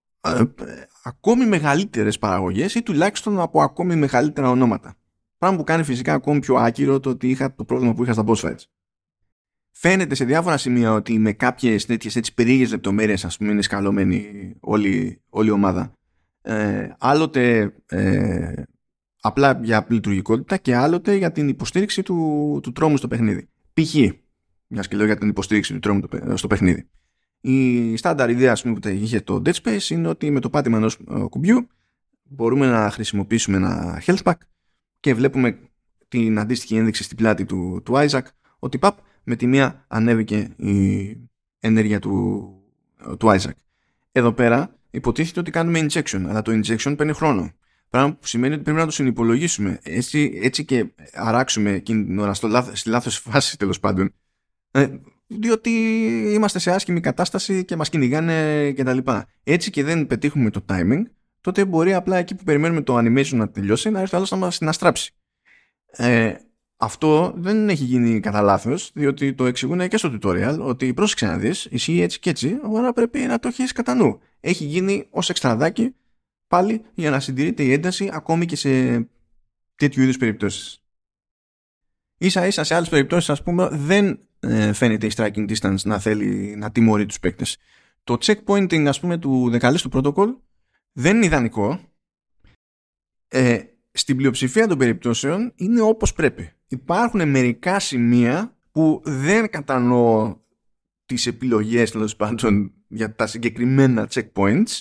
[1.02, 4.96] ακόμη μεγαλύτερες παραγωγές ή τουλάχιστον από ακόμη μεγαλύτερα ονόματα.
[5.38, 8.24] Πράγμα που κάνει φυσικά ακόμη πιο άκυρο το ότι είχα το πρόβλημα που είχα στα
[8.26, 8.64] boss fights.
[9.70, 14.52] Φαίνεται σε διάφορα σημεία ότι με κάποιες τέτοιες έτσι περίεργες λεπτομέρειες, ας πούμε, είναι σκαλωμένη
[14.60, 15.92] όλη, όλη η ομάδα.
[16.42, 18.62] Ε, άλλοτε ε,
[19.20, 23.48] απλά για λειτουργικότητα και άλλοτε για την υποστήριξη του, του τρόμου στο παιχνίδι.
[23.72, 23.94] Π.χ.
[24.66, 26.02] μιας και λέω για την υποστήριξη του τρόμου
[26.34, 26.88] στο παιχνίδι.
[27.44, 30.98] Η στάνταρ ιδέα πούμε, που είχε το Dead Space είναι ότι με το πάτημα ενός
[31.10, 31.66] ε, κουμπιού
[32.22, 34.34] μπορούμε να χρησιμοποιήσουμε ένα health pack
[35.00, 35.58] και βλέπουμε
[36.08, 38.22] την αντίστοιχη ένδειξη στην πλάτη του, του Isaac
[38.58, 41.16] ότι παπ με τη μία ανέβηκε η
[41.58, 42.46] ενέργεια του,
[43.18, 43.52] του Isaac.
[44.12, 47.52] Εδώ πέρα υποτίθεται ότι κάνουμε injection, αλλά το injection παίρνει χρόνο.
[47.90, 49.78] Πράγμα που σημαίνει ότι πρέπει να το συνυπολογίσουμε.
[49.82, 54.14] Έτσι, έτσι και αράξουμε εκείνη την ώρα στο στη λάθος φάση τέλος πάντων.
[54.70, 54.88] Ε,
[55.40, 55.70] διότι
[56.34, 59.28] είμαστε σε άσχημη κατάσταση και μας κυνηγάνε και τα λοιπά.
[59.42, 61.02] Έτσι και δεν πετύχουμε το timing,
[61.40, 64.54] τότε μπορεί απλά εκεί που περιμένουμε το animation να τελειώσει να έρθει άλλος να μας
[64.54, 65.14] συναστράψει.
[65.86, 66.34] Ε,
[66.76, 71.38] αυτό δεν έχει γίνει κατά λάθος, διότι το εξηγούν και στο tutorial ότι πρόσεξε να
[71.38, 74.20] δεις, ισχύει έτσι και έτσι, αλλά πρέπει να το έχεις κατά νου.
[74.40, 75.94] Έχει γίνει ως εξτραδάκι
[76.46, 78.68] πάλι για να συντηρείται η ένταση ακόμη και σε
[79.74, 80.82] τέτοιου είδους περιπτώσεις.
[82.18, 86.54] Ίσα ίσα σε άλλες περιπτώσεις ας πούμε δεν ε, φαίνεται η striking distance να θέλει
[86.56, 87.56] να τιμωρεί τους παίκτες.
[88.04, 90.36] Το checkpointing ας πούμε του δεκαλέστου protocol
[90.92, 91.80] δεν είναι ιδανικό
[93.28, 93.60] ε,
[93.92, 96.52] στην πλειοψηφία των περιπτώσεων είναι όπως πρέπει.
[96.68, 100.36] Υπάρχουν μερικά σημεία που δεν κατανοώ
[101.06, 104.78] τις επιλογές τέλος πάντων για τα συγκεκριμένα checkpoints.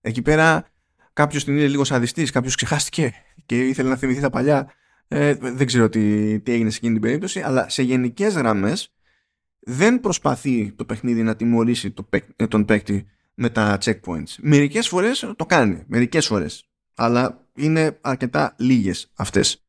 [0.00, 0.68] Εκεί πέρα
[1.12, 3.12] κάποιος την είναι λίγο σαδιστής, κάποιος ξεχάστηκε
[3.46, 4.72] και ήθελε να θυμηθεί τα παλιά.
[5.08, 8.92] Ε, δεν ξέρω τι, τι έγινε σε εκείνη την περίπτωση, αλλά σε γενικές γραμμές
[9.60, 14.34] δεν προσπαθεί το παιχνίδι να τιμωρήσει το, ε, τον παίκτη με τα checkpoints.
[14.40, 16.64] Μερικές φορές το κάνει, μερικές φορές.
[16.94, 19.64] Αλλά είναι αρκετά λίγες αυτές.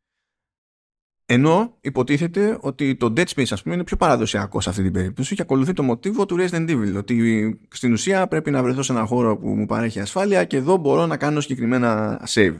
[1.25, 5.35] Ενώ υποτίθεται ότι το Dead Space ας πούμε είναι πιο παραδοσιακό σε αυτή την περίπτωση
[5.35, 9.05] και ακολουθεί το μοτίβο του Resident Evil ότι στην ουσία πρέπει να βρεθώ σε ένα
[9.05, 12.57] χώρο που μου παρέχει ασφάλεια και εδώ μπορώ να κάνω συγκεκριμένα save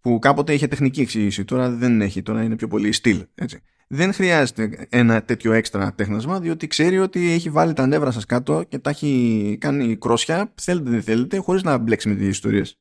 [0.00, 3.62] που κάποτε είχε τεχνική εξήγηση τώρα δεν έχει, τώρα είναι πιο πολύ στυλ έτσι.
[3.92, 8.62] Δεν χρειάζεται ένα τέτοιο έξτρα τέχνασμα διότι ξέρει ότι έχει βάλει τα νεύρα σας κάτω
[8.68, 12.78] και τα έχει κάνει κρόσια θέλετε δεν θέλετε χωρίς να μπλέξει με τις ιστορίες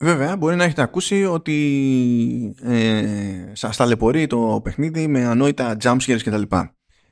[0.00, 6.42] Βέβαια, μπορεί να έχετε ακούσει ότι ε, σας ταλαιπωρεί το παιχνίδι με ανόητα jumpscares κτλ.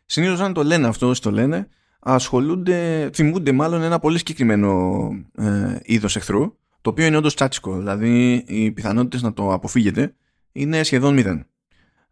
[0.04, 1.68] Συνήθως αν το λένε αυτό, το λένε,
[2.00, 5.08] ασχολούνται, θυμούνται μάλλον ένα πολύ συγκεκριμένο
[5.38, 10.14] ε, είδος εχθρού, το οποίο είναι όντως τσάτσικο, δηλαδή οι πιθανότητες να το αποφύγετε
[10.52, 11.46] είναι σχεδόν μηδέν.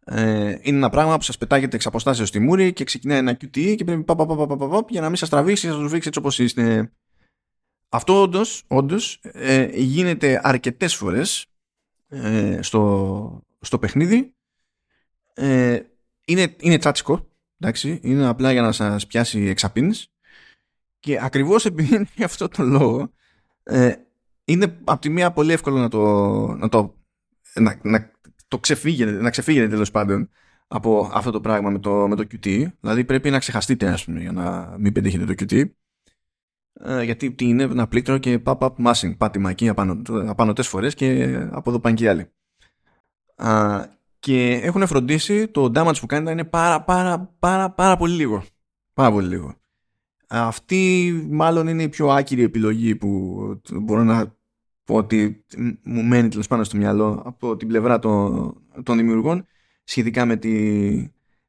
[0.04, 3.74] Ε, είναι ένα πράγμα που σας πετάγεται εξ αποστάσεως στη μούρη και ξεκινάει ένα QTE
[3.76, 6.18] και πρέπει πα, πα, πα, πα, πα, για να μην σας τραβήξει, σας το έτσι
[6.18, 6.92] όπως είστε.
[7.88, 11.46] Αυτό όντως, όντως ε, γίνεται αρκετές φορές
[12.08, 14.34] ε, στο, στο παιχνίδι.
[15.34, 15.80] Ε,
[16.24, 17.28] είναι, είναι τσάτσικο,
[17.60, 20.08] εντάξει, είναι απλά για να σας πιάσει εξαπίνης
[21.00, 23.12] και ακριβώς επειδή είναι για αυτό το λόγο
[23.62, 23.94] ε,
[24.44, 26.00] είναι από τη μία πολύ εύκολο να το,
[26.46, 26.94] να το,
[27.54, 28.13] να, να
[28.54, 30.28] το ξεφύγετε, να ξεφύγετε τέλος πάντων
[30.66, 32.66] από αυτό το πράγμα με το, με το QT.
[32.80, 35.64] Δηλαδή πρέπει να ξεχαστείτε ας πούμε για να μην πετύχετε το QT.
[36.72, 41.38] Ε, γιατί τι είναι ένα πλήκτρο και pop-up massing, πάτημα εκεί απάνω, απανωτές φορές και
[41.50, 42.30] από εδώ πάνε και άλλοι.
[44.18, 48.44] και έχουν φροντίσει το damage που κάνει να είναι πάρα πάρα πάρα πάρα πολύ λίγο.
[48.92, 49.54] Πάρα πολύ λίγο.
[50.28, 53.38] Αυτή μάλλον είναι η πιο άκυρη επιλογή που
[53.72, 54.34] μπορώ να
[54.84, 55.44] πω ότι
[55.82, 59.46] μου μένει τέλος πάνω στο μυαλό από την πλευρά των, των δημιουργών
[59.84, 60.50] σχετικά με, τη,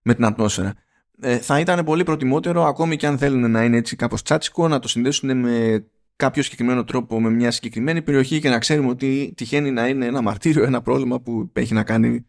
[0.02, 0.74] με την ατμόσφαιρα
[1.22, 4.80] ε, θα ήταν πολύ προτιμότερο ακόμη και αν θέλουν να είναι έτσι κάπως τσάτσικο να
[4.80, 9.72] το συνδέσουν με κάποιο συγκεκριμένο τρόπο με μια συγκεκριμένη περιοχή και να ξέρουμε ότι τυχαίνει
[9.72, 12.26] να είναι ένα μαρτύριο, ένα πρόβλημα που έχει να κάνει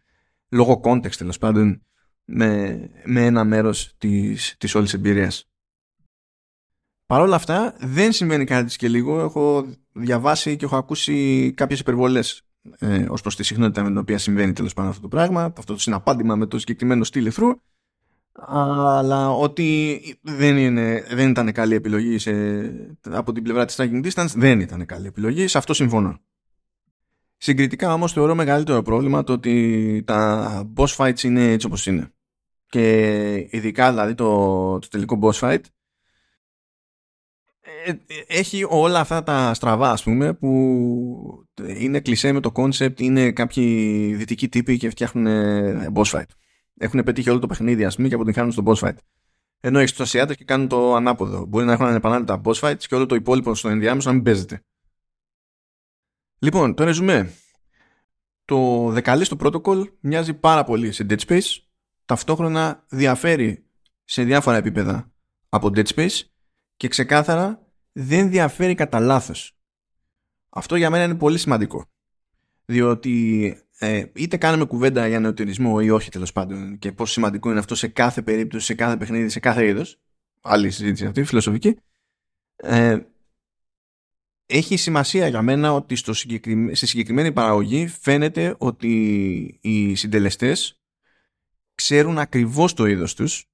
[0.48, 1.82] λόγω context τέλος πάντων
[2.24, 5.50] με, με ένα μέρος της, της όλης εμπειρίας.
[7.06, 9.20] Παρ' όλα αυτά δεν συμβαίνει κάτι και λίγο.
[9.20, 9.66] Έχω
[9.96, 12.42] διαβάσει και έχω ακούσει κάποιες υπερβολές
[12.78, 15.72] ε, ως προς τη συχνότητα με την οποία συμβαίνει τέλος πάντων αυτό το πράγμα, αυτό
[15.72, 17.50] το συναπάντημα με το συγκεκριμένο στυλ εχθρού
[18.38, 22.32] αλλά ότι δεν, είναι, δεν ήταν καλή επιλογή σε,
[23.10, 26.18] από την πλευρά της tracking distance δεν ήταν καλή επιλογή, σε αυτό συμφωνώ.
[27.36, 32.10] Συγκριτικά όμως θεωρώ μεγαλύτερο πρόβλημα το ότι τα boss fights είναι έτσι όπως είναι.
[32.68, 35.75] Και ειδικά δηλαδή το, το τελικό boss fight ε,
[38.26, 41.46] έχει όλα αυτά τα στραβά ας πούμε που
[41.78, 45.26] είναι κλισέ με το concept είναι κάποιοι δυτικοί τύποι και φτιάχνουν
[45.94, 46.26] boss fight
[46.78, 48.96] έχουν πετύχει όλο το παιχνίδι, ας πούμε, και αποτυγχάνουν στο boss fight.
[49.60, 51.44] Ενώ έχει του Ασιάτε και κάνουν το ανάποδο.
[51.44, 54.64] Μπορεί να έχουν ανεπανάληπτα boss fights και όλο το υπόλοιπο στο ενδιάμεσο να μην παίζεται.
[56.38, 57.32] Λοιπόν, το ρεζουμέ.
[58.44, 61.56] Το δεκαλίστο protocol μοιάζει πάρα πολύ σε Dead Space.
[62.04, 63.64] Ταυτόχρονα διαφέρει
[64.04, 65.12] σε διάφορα επίπεδα
[65.48, 66.20] από Dead Space
[66.76, 67.65] και ξεκάθαρα
[67.98, 69.56] δεν διαφέρει κατά λάθος.
[70.48, 71.84] Αυτό για μένα είναι πολύ σημαντικό.
[72.64, 77.58] Διότι ε, είτε κάνουμε κουβέντα για νεωτερισμό ή όχι τέλος πάντων και πόσο σημαντικό είναι
[77.58, 80.00] αυτό σε κάθε περίπτωση, σε κάθε παιχνίδι, σε κάθε είδος.
[80.40, 81.78] Άλλη συζήτηση αυτή, φιλοσοφική.
[82.56, 82.98] Ε,
[84.46, 86.74] έχει σημασία για μένα ότι στο συγκεκριμέ...
[86.74, 88.88] στη συγκεκριμένη παραγωγή φαίνεται ότι
[89.60, 90.80] οι συντελεστές
[91.74, 93.50] ξέρουν ακριβώς το είδος τους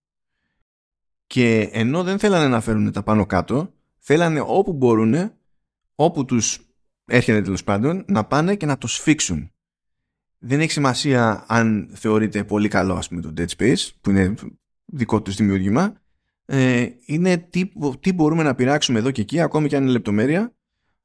[1.26, 3.72] και ενώ δεν θέλανε να φέρουν τα πάνω κάτω
[4.05, 5.32] θέλανε όπου μπορούν
[5.94, 6.61] όπου τους
[7.05, 9.50] έρχεται τέλος πάντων να πάνε και να το σφίξουν
[10.38, 14.34] δεν έχει σημασία αν θεωρείται πολύ καλό ας πούμε το Dead Space που είναι
[14.84, 16.00] δικό τους δημιούργημα
[16.44, 20.55] ε, είναι τι, τι μπορούμε να πειράξουμε εδώ και εκεί ακόμη και αν είναι λεπτομέρεια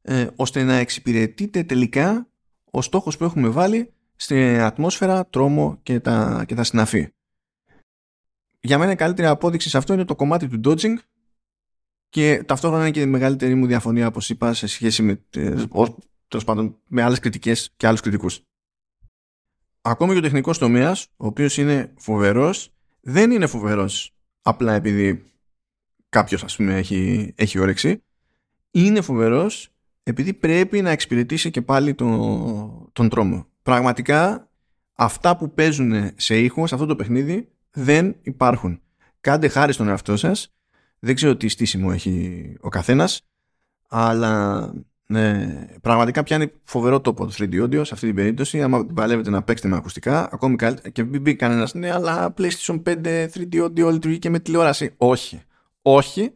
[0.01, 2.27] ε, ώστε να εξυπηρετείται τελικά
[2.71, 7.09] ο στόχος που έχουμε βάλει στην ατμόσφαιρα, τρόμο και τα, και τα συναφή.
[8.59, 10.95] Για μένα η καλύτερη απόδειξη σε αυτό είναι το κομμάτι του dodging
[12.10, 15.55] και ταυτόχρονα είναι και η μεγαλύτερη μου διαφωνία όπως είπα σε σχέση με, ε,
[16.45, 18.41] πάντων, με άλλες κριτικές και άλλους κριτικούς
[19.89, 25.24] ακόμη και ο τεχνικός τομέας, ο οποίος είναι φοβερός, δεν είναι φοβερός απλά επειδή
[26.10, 28.03] κάποιος, ας πούμε, έχει, έχει όρεξη.
[28.72, 29.70] Είναι φοβερός
[30.03, 33.47] επειδή πρέπει να εξυπηρετήσει και πάλι το, τον τρόμο.
[33.62, 34.49] Πραγματικά
[34.93, 38.82] αυτά που παίζουν σε ήχο σε αυτό το παιχνίδι δεν υπάρχουν.
[39.22, 40.57] Κάντε χάρη στον εαυτό σας.
[40.99, 43.21] Δεν ξέρω τι στήσιμο έχει ο καθένας
[43.87, 44.73] αλλά
[45.09, 48.61] ναι, πραγματικά πιάνει φοβερό τόπο το 3D audio σε αυτή την περίπτωση.
[48.61, 50.89] Άμα παλεύετε να παίξετε με ακουστικά, ακόμη καλύτερα.
[50.89, 54.93] Και μην μπει κανένας, ναι, αλλά PlayStation 5 3D audio λειτουργεί και με τηλεόραση.
[54.97, 55.41] Όχι.
[55.81, 56.31] Όχι.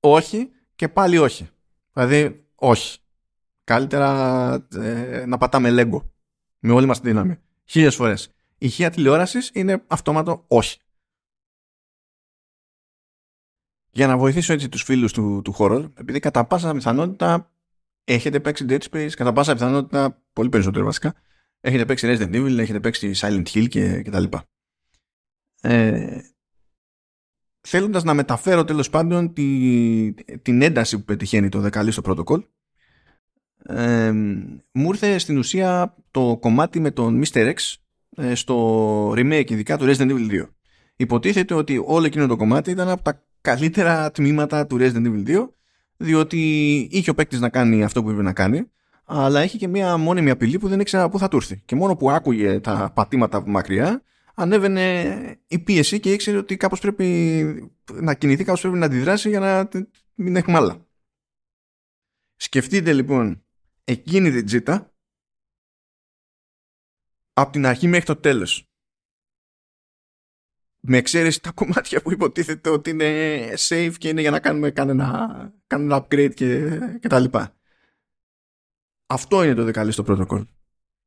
[0.00, 1.48] Όχι και πάλι όχι.
[1.92, 2.98] Δηλαδή, όχι.
[3.64, 6.02] Καλύτερα ε, να πατάμε Lego.
[6.58, 7.38] Με όλη μας τη δύναμη.
[7.64, 8.26] Χίλιες φορές.
[8.58, 10.78] Η ηχεία τηλεόρασης είναι αυτόματο όχι.
[13.94, 17.52] Για να βοηθήσω έτσι τους φίλους του, του χώρου, επειδή κατά πάσα πιθανότητα
[18.04, 21.14] έχετε παίξει Dead Space, κατά πάσα πιθανότητα, πολύ περισσότερο βασικά,
[21.60, 24.44] έχετε παίξει Resident Evil, έχετε παίξει Silent Hill και, και τα λοιπά.
[25.60, 26.20] Ε,
[27.60, 30.12] θέλοντας να μεταφέρω τέλος πάντων τη,
[30.42, 32.42] την ένταση που πετυχαίνει το δεκαλίστο πρωτοκόλ
[33.64, 34.12] ε,
[34.72, 37.52] μου ήρθε στην ουσία το κομμάτι με τον Mr.
[37.54, 37.74] X
[38.16, 40.48] ε, στο remake ειδικά του Resident Evil 2.
[40.96, 45.48] Υποτίθεται ότι όλο εκείνο το κομμάτι ήταν από τα καλύτερα τμήματα του Resident Evil 2
[45.96, 46.38] διότι
[46.90, 48.70] είχε ο παίκτης να κάνει αυτό που είπε να κάνει
[49.04, 51.62] αλλά έχει και μια μόνιμη απειλή που δεν ήξερα πού θα του έρθει.
[51.64, 54.02] Και μόνο που άκουγε τα πατήματα από μακριά,
[54.34, 59.40] ανέβαινε η πίεση και ήξερε ότι κάπως πρέπει να κινηθεί, κάπως πρέπει να αντιδράσει για
[59.40, 59.68] να
[60.14, 60.86] μην έχουμε άλλα.
[62.36, 63.44] Σκεφτείτε λοιπόν
[63.84, 64.92] εκείνη την τζίτα
[67.32, 68.71] από την αρχή μέχρι το τέλος
[70.84, 75.28] με εξαίρεση τα κομμάτια που υποτίθεται ότι είναι safe και είναι για να κάνουμε κανένα,
[75.66, 77.56] κανένα upgrade και, και τα λοιπά.
[79.06, 80.48] Αυτό είναι το δεκαλίστο πρωτοκόλλο.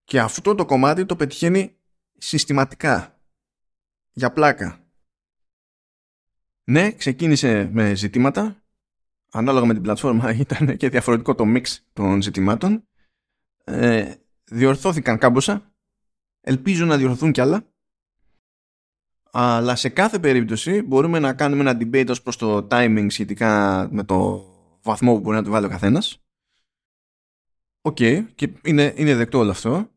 [0.03, 1.77] Και αυτό το κομμάτι το πετυχαίνει
[2.17, 3.19] συστηματικά.
[4.11, 4.79] Για πλάκα.
[6.63, 8.63] Ναι, ξεκίνησε με ζητήματα.
[9.31, 11.63] Ανάλογα με την πλατφόρμα ήταν και διαφορετικό το mix
[11.93, 12.87] των ζητημάτων.
[13.63, 14.13] Ε,
[14.43, 15.73] διορθώθηκαν κάμποσα.
[16.41, 17.74] Ελπίζω να διορθωθούν κι άλλα
[19.37, 24.03] αλλά σε κάθε περίπτωση μπορούμε να κάνουμε ένα debate ως προς το timing σχετικά με
[24.03, 24.45] το
[24.81, 26.23] βαθμό που μπορεί να του βάλει ο καθένας.
[27.81, 29.89] OK, okay, και είναι, είναι δεκτό όλο αυτό.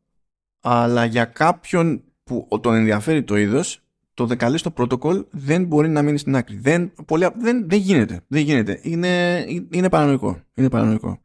[0.61, 3.81] Αλλά για κάποιον που τον ενδιαφέρει το είδος,
[4.15, 6.57] το δεκαλίστο protocol δεν μπορεί να μείνει στην άκρη.
[6.57, 8.21] Δεν, πολύ, δεν, δεν γίνεται.
[8.27, 8.81] Δεν γίνεται.
[8.83, 10.43] Είναι, είναι παρανοϊκό.
[10.55, 11.23] Είναι παρανοϊκό.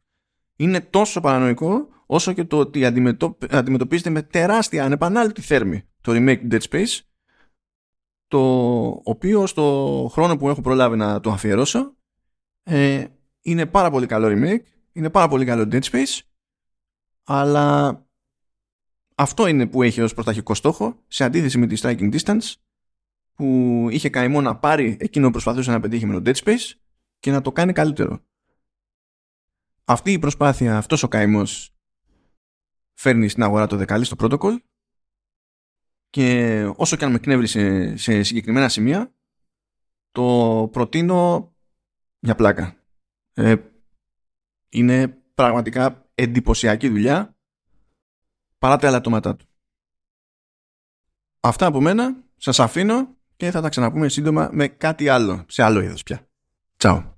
[0.56, 2.84] Είναι τόσο παρανοϊκό όσο και το ότι
[3.50, 6.98] αντιμετωπίζεται με τεράστια ανεπανάληπτη θέρμη το remake Dead Space
[8.34, 11.96] το οποίο στο χρόνο που έχω προλάβει να το αφιερώσω
[12.62, 13.04] ε,
[13.40, 14.62] είναι πάρα πολύ καλό remake,
[14.92, 16.20] είναι πάρα πολύ καλό Dead Space
[17.24, 17.98] αλλά
[19.14, 22.52] αυτό είναι που έχει ως πρωταρχικό στόχο σε αντίθεση με τη Striking Distance
[23.34, 26.72] που είχε καημό να πάρει εκείνο που προσπαθούσε να πετύχει με το Dead Space
[27.18, 28.20] και να το κάνει καλύτερο.
[29.84, 31.74] Αυτή η προσπάθεια, αυτός ο καημός
[32.92, 34.56] φέρνει στην αγορά το δεκαλή στο protocol
[36.14, 39.14] και όσο και αν με κνεύρει σε, σε συγκεκριμένα σημεία
[40.12, 41.52] το προτείνω
[42.18, 42.76] για πλάκα.
[43.32, 43.54] Ε,
[44.68, 47.36] είναι πραγματικά εντυπωσιακή δουλειά
[48.58, 49.46] παρά τα ελαττώματά του.
[51.40, 52.16] Αυτά από μένα.
[52.36, 56.28] Σας αφήνω και θα τα ξαναπούμε σύντομα με κάτι άλλο, σε άλλο είδος πια.
[56.76, 57.13] Τσάου.